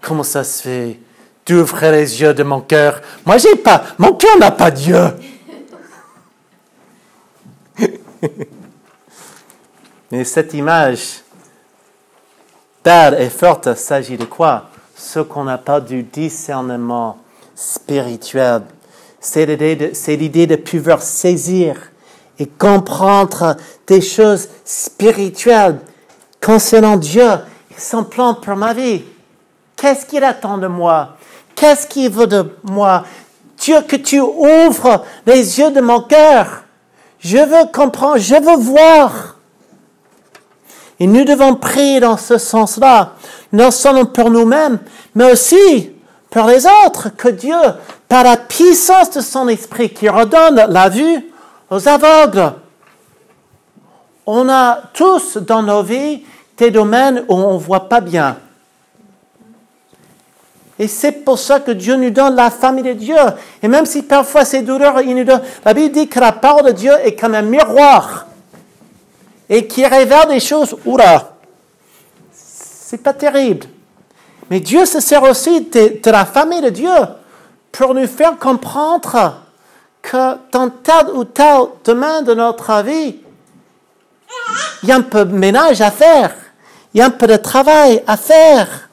Comment 0.00 0.24
ça 0.24 0.42
se 0.42 0.62
fait? 0.62 1.00
D'ouvrir 1.54 1.92
les 1.92 2.20
yeux 2.20 2.34
de 2.34 2.42
mon 2.42 2.60
cœur? 2.60 3.00
Moi, 3.24 3.38
j'ai 3.38 3.56
pas, 3.56 3.82
mon 3.98 4.14
cœur 4.14 4.38
n'a 4.38 4.50
pas 4.50 4.70
Dieu. 4.70 5.04
Mais 10.10 10.24
cette 10.24 10.54
image 10.54 11.22
belle 12.84 13.20
et 13.20 13.30
forte 13.30 13.74
s'agit 13.74 14.16
de 14.16 14.24
quoi? 14.24 14.70
Ce 14.96 15.20
qu'on 15.20 15.44
n'a 15.44 15.58
pas 15.58 15.80
du 15.80 16.02
discernement 16.02 17.18
spirituel. 17.54 18.62
C'est 19.20 19.44
l'idée 19.46 20.46
de, 20.46 20.56
pouvoir 20.56 21.02
saisir 21.02 21.76
et 22.38 22.46
comprendre 22.46 23.56
des 23.86 24.00
choses 24.00 24.48
spirituelles 24.64 25.78
concernant 26.42 26.96
Dieu 26.96 27.30
et 27.70 27.78
son 27.78 28.04
plan 28.04 28.34
pour 28.34 28.56
ma 28.56 28.72
vie. 28.72 29.04
Qu'est-ce 29.76 30.06
qu'il 30.06 30.24
attend 30.24 30.58
de 30.58 30.66
moi? 30.66 31.16
Qu'est-ce 31.60 31.86
qu'il 31.86 32.10
veut 32.10 32.26
de 32.26 32.50
moi? 32.62 33.04
Dieu, 33.58 33.82
que 33.82 33.96
tu 33.96 34.18
ouvres 34.18 35.04
les 35.26 35.58
yeux 35.58 35.70
de 35.70 35.82
mon 35.82 36.00
cœur. 36.00 36.62
Je 37.18 37.36
veux 37.36 37.70
comprendre, 37.70 38.16
je 38.16 38.34
veux 38.34 38.56
voir. 38.56 39.36
Et 40.98 41.06
nous 41.06 41.22
devons 41.22 41.56
prier 41.56 42.00
dans 42.00 42.16
ce 42.16 42.38
sens-là, 42.38 43.12
non 43.52 43.70
seulement 43.70 44.06
pour 44.06 44.30
nous-mêmes, 44.30 44.78
mais 45.14 45.30
aussi 45.32 45.92
pour 46.30 46.46
les 46.46 46.64
autres, 46.86 47.14
que 47.14 47.28
Dieu, 47.28 47.60
par 48.08 48.24
la 48.24 48.38
puissance 48.38 49.10
de 49.10 49.20
son 49.20 49.46
esprit 49.48 49.90
qui 49.90 50.08
redonne 50.08 50.64
la 50.66 50.88
vue 50.88 51.30
aux 51.68 51.86
aveugles, 51.86 52.54
on 54.24 54.48
a 54.48 54.78
tous 54.94 55.36
dans 55.36 55.62
nos 55.62 55.82
vies 55.82 56.22
des 56.56 56.70
domaines 56.70 57.22
où 57.28 57.34
on 57.34 57.52
ne 57.52 57.58
voit 57.58 57.86
pas 57.86 58.00
bien. 58.00 58.38
Et 60.80 60.88
c'est 60.88 61.12
pour 61.12 61.38
ça 61.38 61.60
que 61.60 61.72
Dieu 61.72 61.94
nous 61.96 62.08
donne 62.08 62.34
la 62.34 62.48
famille 62.48 62.82
de 62.82 62.94
Dieu. 62.94 63.18
Et 63.62 63.68
même 63.68 63.84
si 63.84 64.02
parfois 64.02 64.46
c'est 64.46 64.62
douloureux, 64.62 65.02
il 65.04 65.14
nous 65.14 65.24
donne, 65.24 65.42
la 65.62 65.74
Bible 65.74 65.92
dit 65.92 66.08
que 66.08 66.18
la 66.18 66.32
parole 66.32 66.64
de 66.64 66.72
Dieu 66.72 66.92
est 67.04 67.14
comme 67.14 67.34
un 67.34 67.42
miroir 67.42 68.24
et 69.50 69.66
qui 69.66 69.84
révèle 69.84 70.28
des 70.28 70.40
choses, 70.40 70.74
oula, 70.86 71.34
c'est 72.32 73.02
pas 73.02 73.12
terrible. 73.12 73.66
Mais 74.48 74.60
Dieu 74.60 74.86
se 74.86 75.00
sert 75.00 75.22
aussi 75.24 75.60
de, 75.60 76.10
la 76.10 76.24
famille 76.24 76.62
de 76.62 76.70
Dieu 76.70 76.88
pour 77.70 77.92
nous 77.92 78.06
faire 78.06 78.38
comprendre 78.38 79.42
que 80.00 80.36
dans 80.50 80.70
tel 80.70 81.08
ou 81.12 81.24
tel 81.24 81.58
domaine 81.84 82.24
de 82.24 82.32
notre 82.32 82.82
vie, 82.82 83.18
il 84.82 84.88
y 84.88 84.92
a 84.92 84.96
un 84.96 85.02
peu 85.02 85.26
de 85.26 85.34
ménage 85.34 85.82
à 85.82 85.90
faire, 85.90 86.32
il 86.94 87.00
y 87.00 87.02
a 87.02 87.06
un 87.06 87.10
peu 87.10 87.26
de 87.26 87.36
travail 87.36 88.02
à 88.06 88.16
faire. 88.16 88.89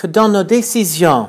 Que 0.00 0.06
dans 0.06 0.30
nos 0.30 0.44
décisions, 0.44 1.28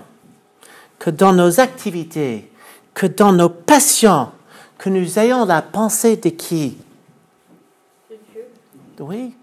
que 0.97 1.09
dans 1.09 1.33
nos 1.33 1.59
activités, 1.59 2.49
que 2.93 3.05
dans 3.05 3.33
nos 3.33 3.49
passions, 3.49 4.31
que 4.77 4.89
nous 4.89 5.19
ayons 5.19 5.43
la 5.43 5.61
pensée 5.61 6.15
de 6.15 6.29
qui? 6.29 6.77
De 8.09 8.15
Dieu. 8.31 8.45
Oui, 8.99 9.35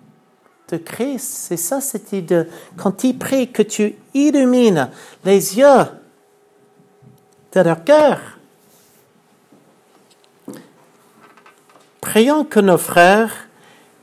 de 0.71 0.79
Christ. 0.79 1.27
C'est 1.27 1.59
ça 1.59 1.83
cette 1.83 2.11
idée. 2.15 2.45
Quand 2.79 3.05
il 3.05 3.19
prie 3.19 3.53
que 3.53 3.61
tu 3.61 3.97
illumines 4.15 4.89
les 5.27 5.59
yeux 5.59 5.85
de 7.53 7.61
leur 7.61 7.85
cœur. 7.85 8.19
Prions 12.01 12.45
que 12.45 12.61
nos 12.61 12.79
frères 12.79 13.47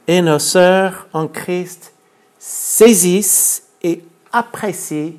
et 0.06 0.22
nos 0.22 0.38
sœurs 0.38 1.08
en 1.14 1.28
Christ 1.28 1.94
saisissent 2.38 3.64
et 3.82 4.04
apprécient 4.36 5.14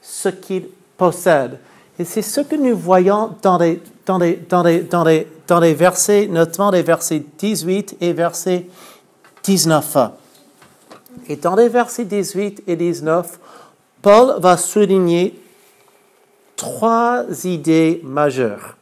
ce 0.00 0.28
qu'ils 0.28 0.68
possèdent. 0.96 1.58
Et 1.98 2.04
c'est 2.04 2.22
ce 2.22 2.40
que 2.40 2.54
nous 2.54 2.76
voyons 2.76 3.34
dans 3.42 3.58
les, 3.58 3.82
dans 4.06 4.18
les, 4.18 4.36
dans 4.36 4.62
les, 4.62 4.80
dans 4.82 5.02
les, 5.02 5.26
dans 5.48 5.60
les 5.60 5.74
versets, 5.74 6.28
notamment 6.28 6.70
les 6.70 6.82
versets 6.82 7.24
18 7.38 7.96
et 8.00 8.12
verset 8.12 8.66
19. 9.42 9.96
Et 11.28 11.36
dans 11.36 11.56
les 11.56 11.68
versets 11.68 12.04
18 12.04 12.62
et 12.68 12.76
19, 12.76 13.38
Paul 14.00 14.36
va 14.38 14.56
souligner 14.56 15.40
trois 16.54 17.24
idées 17.44 18.00
majeures. 18.04 18.76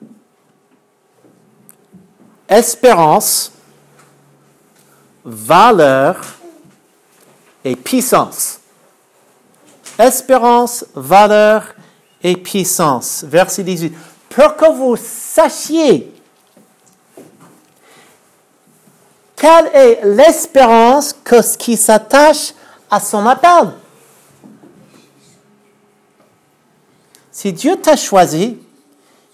Espérance, 2.49 3.53
valeur 5.25 6.21
et 7.65 7.77
puissance. 7.77 8.61
Espérance, 9.99 10.85
valeur 10.95 11.75
et 12.23 12.37
puissance. 12.37 13.25
Verset 13.27 13.63
18. 13.63 13.95
Pour 14.29 14.57
que 14.57 14.73
vous 14.73 14.97
sachiez 14.97 16.13
quelle 19.37 19.67
est 19.75 20.01
l'espérance 20.05 21.15
qui 21.59 21.77
s'attache 21.77 22.55
à 22.91 22.99
son 22.99 23.27
appel. 23.27 23.73
Si 27.31 27.53
Dieu 27.53 27.77
t'a 27.77 27.97
choisi, 27.97 28.59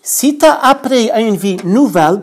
si 0.03 0.37
tu 0.37 0.45
as 0.47 0.55
appris 0.67 1.11
à 1.11 1.21
une 1.21 1.37
vie 1.37 1.59
nouvelle, 1.65 2.23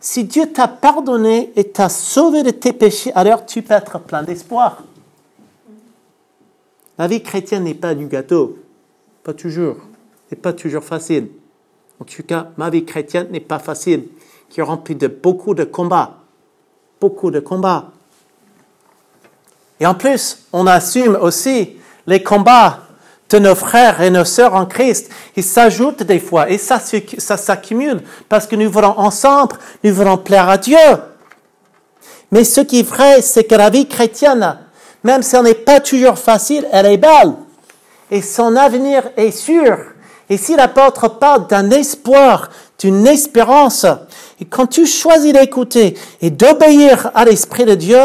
si 0.00 0.24
Dieu 0.24 0.50
t'a 0.50 0.66
pardonné 0.66 1.52
et 1.54 1.70
t'a 1.70 1.88
sauvé 1.88 2.42
de 2.42 2.50
tes 2.50 2.72
péchés, 2.72 3.12
alors 3.14 3.46
tu 3.46 3.62
peux 3.62 3.74
être 3.74 4.00
plein 4.00 4.22
d'espoir. 4.22 4.82
La 7.00 7.06
vie 7.06 7.22
chrétienne 7.22 7.64
n'est 7.64 7.72
pas 7.72 7.94
du 7.94 8.08
gâteau. 8.08 8.58
Pas 9.24 9.32
toujours. 9.32 9.76
n'est 10.30 10.36
pas 10.36 10.52
toujours 10.52 10.84
facile. 10.84 11.28
En 11.98 12.04
tout 12.04 12.22
cas, 12.22 12.48
ma 12.58 12.68
vie 12.68 12.84
chrétienne 12.84 13.28
n'est 13.30 13.40
pas 13.40 13.58
facile, 13.58 14.08
qui 14.50 14.60
est 14.60 14.62
remplie 14.62 14.96
de 14.96 15.06
beaucoup 15.06 15.54
de 15.54 15.64
combats. 15.64 16.18
Beaucoup 17.00 17.30
de 17.30 17.40
combats. 17.40 17.92
Et 19.80 19.86
en 19.86 19.94
plus, 19.94 20.44
on 20.52 20.66
assume 20.66 21.16
aussi 21.22 21.78
les 22.06 22.22
combats 22.22 22.80
de 23.30 23.38
nos 23.38 23.54
frères 23.54 24.02
et 24.02 24.10
nos 24.10 24.26
sœurs 24.26 24.54
en 24.54 24.66
Christ. 24.66 25.10
Ils 25.36 25.42
s'ajoutent 25.42 26.02
des 26.02 26.20
fois 26.20 26.50
et 26.50 26.58
ça, 26.58 26.78
ça 27.16 27.38
s'accumule 27.38 28.02
parce 28.28 28.46
que 28.46 28.56
nous 28.56 28.70
voulons 28.70 28.98
ensemble, 28.98 29.56
nous 29.82 29.94
voulons 29.94 30.18
plaire 30.18 30.50
à 30.50 30.58
Dieu. 30.58 30.76
Mais 32.30 32.44
ce 32.44 32.60
qui 32.60 32.80
est 32.80 32.86
vrai, 32.86 33.22
c'est 33.22 33.44
que 33.44 33.54
la 33.54 33.70
vie 33.70 33.88
chrétienne, 33.88 34.58
même 35.02 35.22
si 35.22 35.36
elle 35.36 35.44
n'est 35.44 35.54
pas 35.54 35.80
toujours 35.80 36.18
facile, 36.18 36.66
elle 36.72 36.86
est 36.86 36.98
belle. 36.98 37.34
Et 38.10 38.22
son 38.22 38.56
avenir 38.56 39.10
est 39.16 39.30
sûr. 39.30 39.78
Et 40.28 40.36
si 40.36 40.56
l'apôtre 40.56 41.08
parle 41.08 41.46
d'un 41.46 41.70
espoir, 41.70 42.50
d'une 42.78 43.06
espérance, 43.06 43.86
et 44.40 44.44
quand 44.44 44.66
tu 44.66 44.86
choisis 44.86 45.32
d'écouter 45.32 45.96
et 46.20 46.30
d'obéir 46.30 47.10
à 47.14 47.24
l'Esprit 47.24 47.64
de 47.64 47.74
Dieu, 47.74 48.00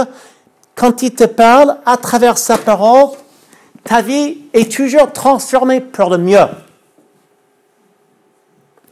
quand 0.75 1.01
il 1.01 1.13
te 1.13 1.23
parle 1.23 1.77
à 1.85 1.97
travers 1.97 2.37
sa 2.37 2.57
parole, 2.57 3.09
ta 3.83 4.01
vie 4.01 4.39
est 4.53 4.71
toujours 4.71 5.11
transformée 5.11 5.79
pour 5.79 6.09
le 6.09 6.17
mieux. 6.17 6.47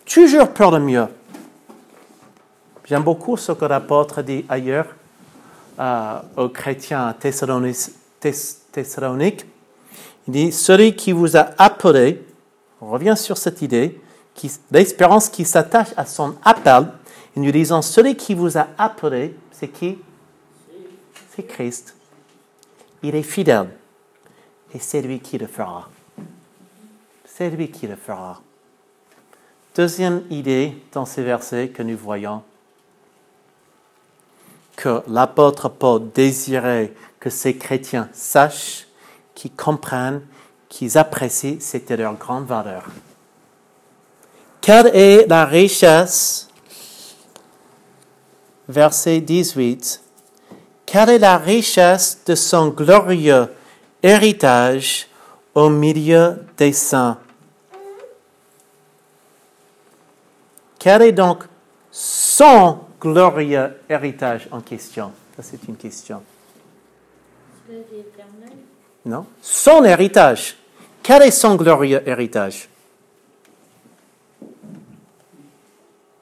Toujours 0.06 0.50
pour 0.50 0.72
le 0.72 0.80
mieux. 0.80 1.08
J'aime 2.86 3.04
beaucoup 3.04 3.38
ce 3.38 3.52
que 3.52 3.66
l'apôtre 3.66 4.22
dit 4.22 4.46
ailleurs 4.48 4.88
euh, 5.80 6.20
aux 6.38 6.50
chrétiens 6.50 7.08
à 7.08 7.14
Thessalonique. 7.14 7.90
Il 10.28 10.34
dit, 10.34 10.52
celui 10.52 10.96
qui 10.96 11.12
vous 11.12 11.36
a 11.36 11.50
appelé, 11.58 12.24
on 12.82 12.90
revient 12.90 13.16
sur 13.18 13.38
cette 13.38 13.62
idée, 13.62 14.00
l'espérance 14.72 15.30
qui 15.30 15.46
s'attache 15.46 15.90
à 15.98 16.06
son 16.06 16.36
appel, 16.44 16.88
et 17.36 17.40
nous 17.40 17.52
disons, 17.52 17.82
celui 17.82 18.16
qui 18.16 18.34
vous 18.34 18.58
a 18.58 18.68
appelé, 18.78 19.36
c'est 19.52 19.70
qui? 19.70 19.98
C'est 21.36 21.44
Christ. 21.44 21.96
Il 23.02 23.16
est 23.16 23.24
fidèle 23.24 23.70
et 24.74 24.80
c'est 24.80 25.02
lui 25.02 25.20
qui 25.20 25.38
le 25.38 25.48
fera. 25.48 25.90
C'est 27.26 27.50
lui 27.50 27.70
qui 27.70 27.88
le 27.88 27.96
fera. 27.96 28.42
Deuxième 29.76 30.22
idée 30.30 30.78
dans 30.92 31.06
ces 31.06 31.24
versets 31.24 31.70
que 31.70 31.82
nous 31.82 31.98
voyons, 31.98 32.44
que 34.76 35.02
l'apôtre 35.08 35.70
Paul 35.70 36.12
désirait 36.14 36.94
que 37.20 37.30
ces 37.30 37.58
chrétiens 37.58 38.10
sachent, 38.14 38.88
qu'ils 39.36 39.54
comprennent, 39.54 40.22
qu'ils 40.70 40.98
apprécient, 40.98 41.58
c'était 41.60 41.98
leur 41.98 42.16
grande 42.16 42.46
valeur. 42.46 42.84
Quelle 44.62 44.88
est 44.96 45.28
la 45.28 45.46
richesse? 45.46 46.48
Verset 48.68 49.22
18. 49.22 50.02
Quelle 50.86 51.10
est 51.10 51.20
la 51.20 51.38
richesse 51.38 52.20
de 52.26 52.36
son 52.36 52.70
glorieux 52.70 53.48
héritage 54.02 55.08
au 55.54 55.70
milieu 55.70 56.46
des 56.58 56.72
saints? 56.72 57.18
Quel 60.80 61.02
est 61.02 61.12
donc 61.12 61.44
son 61.92 62.80
glorieux 63.04 63.74
héritage 63.90 64.48
en 64.52 64.62
question 64.62 65.12
Ça, 65.36 65.44
c'est 65.44 65.68
une 65.68 65.76
question. 65.76 66.24
Non? 69.06 69.26
Son 69.42 69.84
héritage. 69.84 70.56
Quel 71.02 71.24
est 71.24 71.32
son 71.32 71.56
glorieux 71.56 72.02
héritage? 72.08 72.70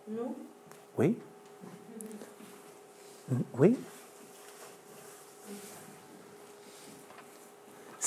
Nous? 0.07 0.35
Oui. 0.97 1.15
Oui. 3.57 3.77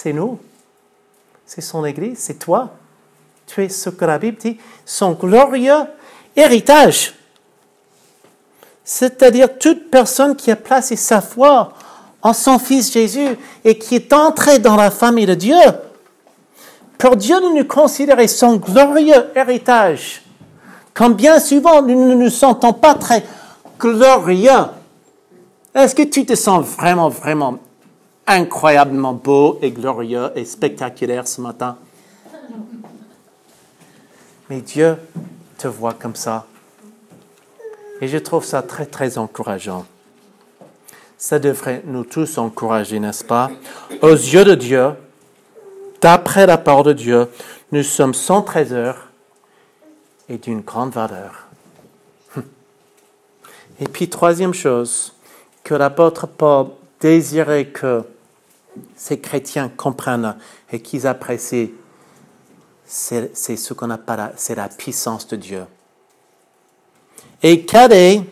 c'est 0.04 0.12
nous? 0.12 0.38
C'est 1.46 1.62
son 1.62 1.82
Église, 1.86 2.18
c'est 2.18 2.38
toi? 2.38 2.74
Tu 3.46 3.64
es 3.64 3.70
ce 3.70 3.88
que 3.88 4.04
la 4.04 4.18
Bible 4.18 4.36
dit, 4.36 4.58
son 4.84 5.12
glorieux 5.12 5.86
héritage. 6.36 7.14
C'est-à-dire 8.84 9.58
toute 9.58 9.90
personne 9.90 10.36
qui 10.36 10.50
a 10.50 10.56
placé 10.56 10.94
sa 10.94 11.22
foi 11.22 11.72
en 12.22 12.32
son 12.34 12.58
Fils 12.58 12.92
Jésus 12.92 13.36
et 13.64 13.78
qui 13.78 13.94
est 13.94 14.12
entrée 14.12 14.58
dans 14.58 14.76
la 14.76 14.90
famille 14.90 15.26
de 15.26 15.34
Dieu. 15.34 15.56
Pour 16.98 17.16
Dieu 17.16 17.40
de 17.40 17.56
nous 17.56 17.64
considérer 17.64 18.28
son 18.28 18.56
glorieux 18.56 19.30
héritage, 19.34 20.22
quand 20.92 21.10
bien 21.10 21.40
souvent 21.40 21.82
nous 21.82 22.08
ne 22.08 22.14
nous 22.14 22.30
sentons 22.30 22.72
pas 22.72 22.94
très 22.94 23.24
glorieux, 23.78 24.50
est-ce 25.74 25.94
que 25.94 26.02
tu 26.02 26.24
te 26.24 26.34
sens 26.34 26.64
vraiment, 26.64 27.08
vraiment 27.08 27.58
incroyablement 28.26 29.12
beau 29.12 29.58
et 29.60 29.70
glorieux 29.70 30.30
et 30.36 30.44
spectaculaire 30.44 31.26
ce 31.26 31.40
matin? 31.40 31.76
Mais 34.48 34.60
Dieu 34.60 34.96
te 35.58 35.68
voit 35.68 35.94
comme 35.94 36.14
ça. 36.14 36.46
Et 38.00 38.08
je 38.08 38.18
trouve 38.18 38.44
ça 38.44 38.62
très, 38.62 38.86
très 38.86 39.18
encourageant. 39.18 39.86
Ça 41.16 41.38
devrait 41.38 41.82
nous 41.86 42.04
tous 42.04 42.38
encourager, 42.38 42.98
n'est-ce 42.98 43.24
pas? 43.24 43.50
Aux 44.02 44.14
yeux 44.14 44.44
de 44.44 44.54
Dieu, 44.54 44.90
d'après 46.00 46.46
la 46.46 46.58
parole 46.58 46.86
de 46.86 46.92
Dieu, 46.92 47.28
nous 47.72 47.82
sommes 47.82 48.14
son 48.14 48.42
trésor 48.42 48.96
et 50.28 50.38
d'une 50.38 50.60
grande 50.60 50.92
valeur. 50.92 51.46
Et 53.80 53.88
puis, 53.88 54.08
troisième 54.08 54.54
chose, 54.54 55.14
que 55.62 55.74
l'apôtre 55.74 56.26
Paul 56.26 56.68
désirait 57.00 57.66
que 57.66 58.02
ces 58.96 59.18
chrétiens 59.18 59.68
comprennent 59.68 60.36
et 60.70 60.80
qu'ils 60.80 61.06
apprécient, 61.06 61.68
c'est 62.84 63.32
ce 63.34 63.72
qu'on 63.72 63.90
appelle, 63.90 64.32
la 64.56 64.68
puissance 64.68 65.26
de 65.26 65.36
Dieu. 65.36 65.64
Et 67.44 67.60
quelle 67.66 67.92
est, 67.92 68.22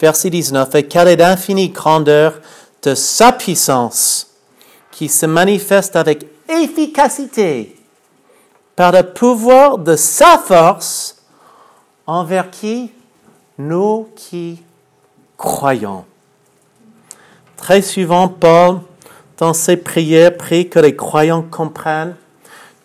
verset 0.00 0.28
19, 0.28 0.74
et 0.74 0.88
quelle 0.88 1.06
est 1.06 1.16
l'infinie 1.16 1.68
grandeur 1.68 2.40
de 2.82 2.96
sa 2.96 3.30
puissance 3.30 4.26
qui 4.90 5.08
se 5.08 5.24
manifeste 5.24 5.94
avec 5.94 6.26
efficacité 6.48 7.76
par 8.74 8.90
le 8.90 9.04
pouvoir 9.04 9.78
de 9.78 9.94
sa 9.94 10.36
force 10.36 11.22
envers 12.08 12.50
qui? 12.50 12.90
Nous 13.56 14.08
qui 14.16 14.60
croyons. 15.36 16.04
Très 17.56 17.82
souvent, 17.82 18.26
Paul 18.26 18.80
dans 19.40 19.54
ses 19.54 19.76
prières, 19.76 20.36
prie 20.36 20.68
que 20.68 20.78
les 20.78 20.96
croyants 20.96 21.42
comprennent 21.42 22.16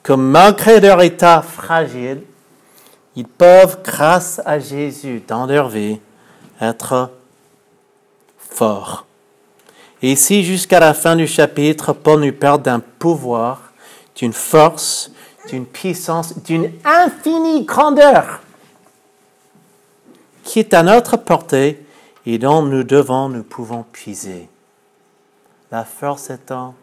que 0.04 0.14
malgré 0.14 0.80
leur 0.80 1.02
état 1.02 1.42
fragile, 1.42 2.22
ils 3.16 3.28
peuvent, 3.28 3.80
grâce 3.84 4.42
à 4.46 4.60
Jésus 4.60 5.24
dans 5.28 5.46
leur 5.46 5.70
vie, 5.70 6.00
être 6.62 7.12
forts. 8.38 9.06
Et 10.02 10.12
ici, 10.12 10.44
jusqu'à 10.44 10.80
la 10.80 10.94
fin 10.94 11.16
du 11.16 11.28
chapitre, 11.28 11.94
Paul 11.94 12.22
nous 12.22 12.34
parle 12.34 12.62
d'un 12.62 12.80
pouvoir, 12.80 13.72
d'une 14.16 14.34
force, 14.34 15.12
d'une 15.50 15.66
puissance, 15.66 16.38
d'une 16.44 16.72
infinie 16.84 17.64
grandeur 17.66 18.42
qui 20.46 20.60
est 20.60 20.74
à 20.74 20.84
notre 20.84 21.18
portée 21.18 21.86
et 22.26 22.38
dont 22.38 22.62
nous 22.62 22.84
devons, 22.84 23.28
nous 23.28 23.44
pouvons 23.44 23.84
puiser. 23.92 24.48
La 25.72 25.84
force 25.84 26.30
est 26.30 26.52
en 26.52 26.76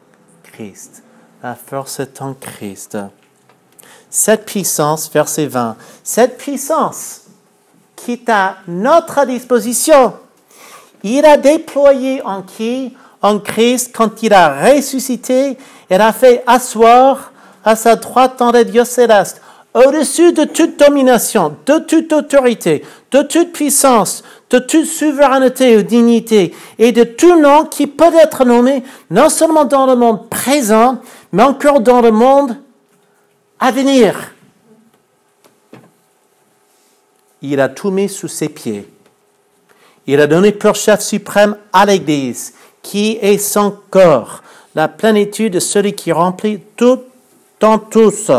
Christ. 0.42 1.02
La 1.42 1.54
force 1.54 2.00
est 2.00 2.20
en 2.20 2.34
Christ. 2.34 2.98
Cette 4.10 4.44
puissance, 4.44 5.10
verset 5.12 5.46
20, 5.46 5.76
cette 6.04 6.38
puissance 6.38 7.22
qui 7.96 8.12
est 8.12 8.28
à 8.28 8.56
notre 8.66 9.24
disposition, 9.26 10.14
il 11.02 11.24
a 11.24 11.36
déployé 11.36 12.22
en 12.24 12.42
qui? 12.42 12.94
En 13.22 13.38
Christ, 13.38 13.92
quand 13.94 14.22
il 14.24 14.34
a 14.34 14.72
ressuscité, 14.72 15.56
il 15.88 16.00
a 16.00 16.12
fait 16.12 16.42
asseoir 16.46 17.32
à 17.64 17.76
sa 17.76 17.94
droite 17.94 18.34
dans 18.38 18.50
les 18.50 18.64
dieux 18.64 18.84
célestes, 18.84 19.40
au-dessus 19.74 20.32
de 20.32 20.44
toute 20.44 20.78
domination, 20.78 21.56
de 21.64 21.78
toute 21.78 22.12
autorité, 22.12 22.84
de 23.10 23.22
toute 23.22 23.52
puissance, 23.52 24.22
de 24.50 24.58
toute 24.58 24.86
souveraineté 24.86 25.76
ou 25.78 25.82
dignité, 25.82 26.54
et 26.78 26.92
de 26.92 27.04
tout 27.04 27.40
nom 27.40 27.64
qui 27.64 27.86
peut 27.86 28.12
être 28.20 28.44
nommé 28.44 28.82
non 29.10 29.28
seulement 29.28 29.64
dans 29.64 29.86
le 29.86 29.94
monde 29.94 30.28
présent, 30.28 30.98
mais 31.30 31.42
encore 31.42 31.80
dans 31.80 32.00
le 32.00 32.10
monde 32.10 32.56
à 33.62 33.70
venir. 33.70 34.34
Il 37.42 37.60
a 37.60 37.68
tout 37.68 37.92
mis 37.92 38.08
sous 38.08 38.26
ses 38.26 38.48
pieds. 38.48 38.92
Il 40.04 40.20
a 40.20 40.26
donné 40.26 40.50
pour 40.50 40.74
chef 40.74 41.00
suprême 41.00 41.56
à 41.72 41.86
l'Église, 41.86 42.54
qui 42.82 43.18
est 43.22 43.38
son 43.38 43.70
corps, 43.88 44.42
la 44.74 44.88
plénitude 44.88 45.52
de 45.52 45.60
celui 45.60 45.92
qui 45.92 46.10
remplit 46.10 46.58
tout 46.76 47.04
en 47.62 47.78
tous. 47.78 48.32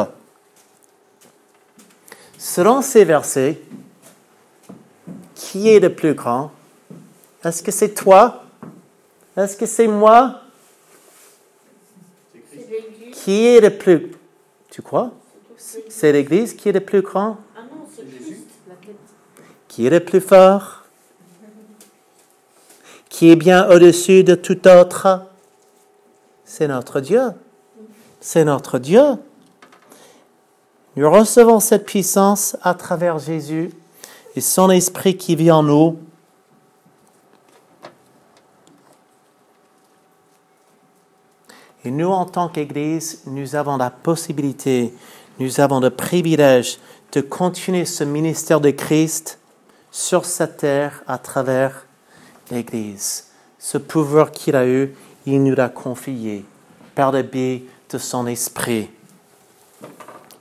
Selon 2.38 2.82
ces 2.82 3.06
versets, 3.06 3.62
qui 5.36 5.70
est 5.70 5.80
le 5.80 5.96
plus 5.96 6.16
grand? 6.16 6.52
Est-ce 7.46 7.64
que 7.64 7.72
c'est 7.72 7.94
toi? 7.94 8.44
Est-ce 9.38 9.56
que 9.56 9.66
c'est 9.66 9.88
moi? 9.88 10.42
Qui 13.14 13.46
est 13.48 13.62
le 13.62 13.70
plus 13.70 14.12
Tu 14.74 14.82
crois? 14.82 15.12
C'est 15.56 16.12
l'Église 16.12 16.56
qui 16.56 16.68
est 16.68 16.72
le 16.72 16.80
plus 16.80 17.04
grand? 17.04 17.38
Qui 19.68 19.86
est 19.86 19.92
le 19.92 20.00
plus 20.00 20.20
fort? 20.20 20.86
Qui 23.08 23.30
est 23.30 23.36
bien 23.36 23.70
au-dessus 23.70 24.24
de 24.24 24.34
tout 24.34 24.68
autre? 24.68 25.28
C'est 26.44 26.68
notre 26.68 27.02
Dieu. 27.02 27.22
C'est 28.20 28.46
notre 28.46 28.80
Dieu. 28.80 29.04
Nous 30.96 31.12
recevons 31.12 31.60
cette 31.60 31.86
puissance 31.86 32.58
à 32.64 32.74
travers 32.74 33.20
Jésus 33.20 33.70
et 34.36 34.42
son 34.42 34.72
esprit 34.72 35.18
qui 35.18 35.36
vit 35.36 35.52
en 35.52 35.62
nous. 35.62 36.00
Et 41.86 41.92
nous, 41.92 42.08
en 42.08 42.26
tant 42.26 42.48
qu'Église, 42.48 43.22
nous 43.26 43.56
avons 43.56 43.78
la 43.78 43.90
possibilité, 43.90 44.94
nous 45.40 45.60
avons 45.60 45.80
le 45.80 45.90
privilège 45.90 46.80
de 47.12 47.22
continuer 47.22 47.86
ce 47.86 48.04
ministère 48.04 48.62
de 48.62 48.72
Christ 48.72 49.40
sur 49.92 50.26
cette 50.26 50.58
terre 50.58 51.04
à 51.08 51.18
travers 51.18 51.86
l'Église. 52.50 53.28
Ce 53.60 53.78
pouvoir 53.78 54.32
qu'il 54.32 54.56
a 54.56 54.66
eu, 54.66 54.94
il 55.26 55.44
nous 55.44 55.56
l'a 55.56 55.70
confié 55.70 56.46
par 56.96 57.12
le 57.12 57.22
biais 57.22 57.64
de 57.90 57.98
son 57.98 58.28
esprit. 58.28 58.90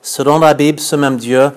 Selon 0.00 0.38
la 0.38 0.54
Bible, 0.54 0.80
ce 0.80 0.96
même 0.96 1.16
Dieu 1.16 1.50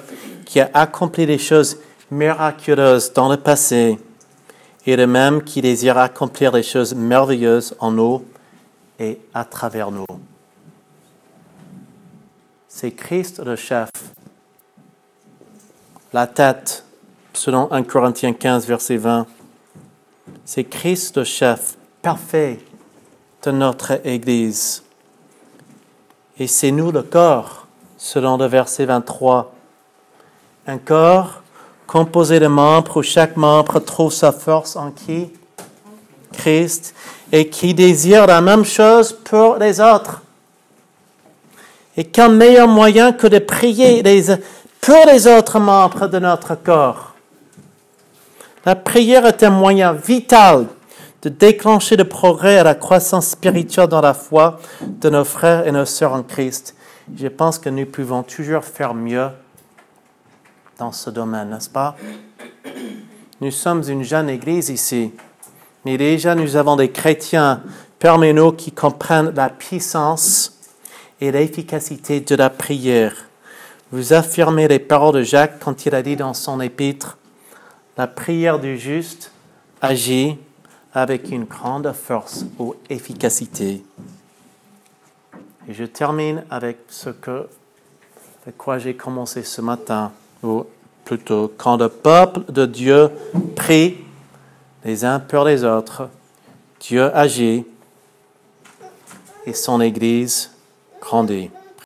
qui 0.45 0.59
a 0.59 0.69
accompli 0.73 1.25
des 1.25 1.37
choses 1.37 1.77
miraculeuses 2.11 3.13
dans 3.13 3.29
le 3.29 3.37
passé 3.37 3.97
est 4.85 4.95
le 4.95 5.07
même 5.07 5.43
qui 5.43 5.61
désire 5.61 5.97
accomplir 5.97 6.51
des 6.51 6.61
choses 6.63 6.93
merveilleuses 6.93 7.75
en 7.79 7.91
nous 7.91 8.23
et 8.99 9.19
à 9.33 9.45
travers 9.45 9.91
nous. 9.91 10.05
C'est 12.67 12.91
Christ 12.91 13.39
le 13.43 13.55
chef, 13.55 13.89
la 16.13 16.27
tête, 16.27 16.85
selon 17.33 17.71
1 17.71 17.83
Corinthiens 17.83 18.33
15, 18.33 18.67
verset 18.67 18.97
20. 18.97 19.27
C'est 20.43 20.65
Christ 20.65 21.17
le 21.17 21.23
chef 21.23 21.77
parfait 22.01 22.59
de 23.43 23.51
notre 23.51 24.05
Église. 24.05 24.83
Et 26.37 26.47
c'est 26.47 26.71
nous 26.71 26.91
le 26.91 27.03
corps, 27.03 27.67
selon 27.97 28.37
le 28.37 28.45
verset 28.45 28.85
23. 28.85 29.53
Un 30.67 30.77
corps 30.77 31.41
composé 31.87 32.39
de 32.39 32.47
membres 32.47 32.97
où 32.97 33.03
chaque 33.03 33.37
membre 33.37 33.79
trouve 33.79 34.11
sa 34.11 34.31
force 34.31 34.75
en 34.75 34.91
qui 34.91 35.31
Christ 36.35 36.93
et 37.31 37.49
qui 37.49 37.73
désire 37.73 38.27
la 38.27 38.41
même 38.41 38.65
chose 38.65 39.11
pour 39.13 39.57
les 39.57 39.79
autres. 39.79 40.21
Et 41.97 42.03
quel 42.03 42.31
meilleur 42.31 42.67
moyen 42.67 43.13
que 43.13 43.27
de 43.27 43.39
prier 43.39 44.03
les- 44.03 44.35
pour 44.81 45.05
les 45.07 45.25
autres 45.27 45.59
membres 45.59 46.07
de 46.07 46.19
notre 46.19 46.55
corps. 46.55 47.13
La 48.65 48.75
prière 48.75 49.25
est 49.25 49.43
un 49.43 49.49
moyen 49.49 49.93
vital 49.93 50.67
de 51.21 51.29
déclencher 51.29 51.95
le 51.95 52.05
progrès 52.05 52.55
et 52.55 52.63
la 52.63 52.75
croissance 52.75 53.27
spirituelle 53.29 53.87
dans 53.87 54.01
la 54.01 54.13
foi 54.13 54.59
de 54.81 55.09
nos 55.09 55.23
frères 55.23 55.65
et 55.67 55.71
nos 55.71 55.85
sœurs 55.85 56.13
en 56.13 56.21
Christ. 56.23 56.75
Je 57.15 57.27
pense 57.27 57.57
que 57.59 57.69
nous 57.69 57.85
pouvons 57.85 58.23
toujours 58.23 58.63
faire 58.63 58.93
mieux 58.93 59.29
dans 60.77 60.91
ce 60.91 61.09
domaine, 61.09 61.49
n'est-ce 61.51 61.69
pas? 61.69 61.95
Nous 63.41 63.51
sommes 63.51 63.83
une 63.87 64.03
jeune 64.03 64.29
église 64.29 64.69
ici, 64.69 65.11
mais 65.85 65.97
déjà 65.97 66.35
nous 66.35 66.55
avons 66.55 66.75
des 66.75 66.89
chrétiens 66.89 67.61
parmi 67.99 68.33
nous 68.33 68.51
qui 68.51 68.71
comprennent 68.71 69.31
la 69.35 69.49
puissance 69.49 70.59
et 71.21 71.31
l'efficacité 71.31 72.19
de 72.19 72.35
la 72.35 72.49
prière. 72.49 73.15
Vous 73.91 74.13
affirmez 74.13 74.67
les 74.67 74.79
paroles 74.79 75.15
de 75.15 75.23
Jacques 75.23 75.59
quand 75.59 75.85
il 75.85 75.95
a 75.95 76.01
dit 76.01 76.15
dans 76.15 76.33
son 76.33 76.59
épître, 76.59 77.17
la 77.97 78.07
prière 78.07 78.59
du 78.59 78.77
juste 78.77 79.31
agit 79.81 80.37
avec 80.93 81.31
une 81.31 81.45
grande 81.45 81.93
force 81.93 82.45
ou 82.57 82.75
efficacité. 82.89 83.83
Et 85.67 85.73
je 85.73 85.83
termine 85.83 86.43
avec 86.49 86.77
ce 86.89 87.09
que, 87.09 87.47
de 88.45 88.51
quoi 88.57 88.79
j'ai 88.79 88.95
commencé 88.95 89.43
ce 89.43 89.61
matin, 89.61 90.11
ou 90.43 90.65
plutôt, 91.03 91.51
quand 91.57 91.77
le 91.77 91.89
peuple 91.89 92.41
de 92.51 92.65
Dieu 92.65 93.09
prie 93.55 94.04
les 94.85 95.03
uns 95.03 95.19
pour 95.19 95.43
les 95.43 95.63
autres, 95.63 96.09
Dieu 96.79 97.13
agit 97.15 97.65
et 99.47 99.53
son 99.53 99.81
Église 99.81 100.51
grandit. 101.01 101.49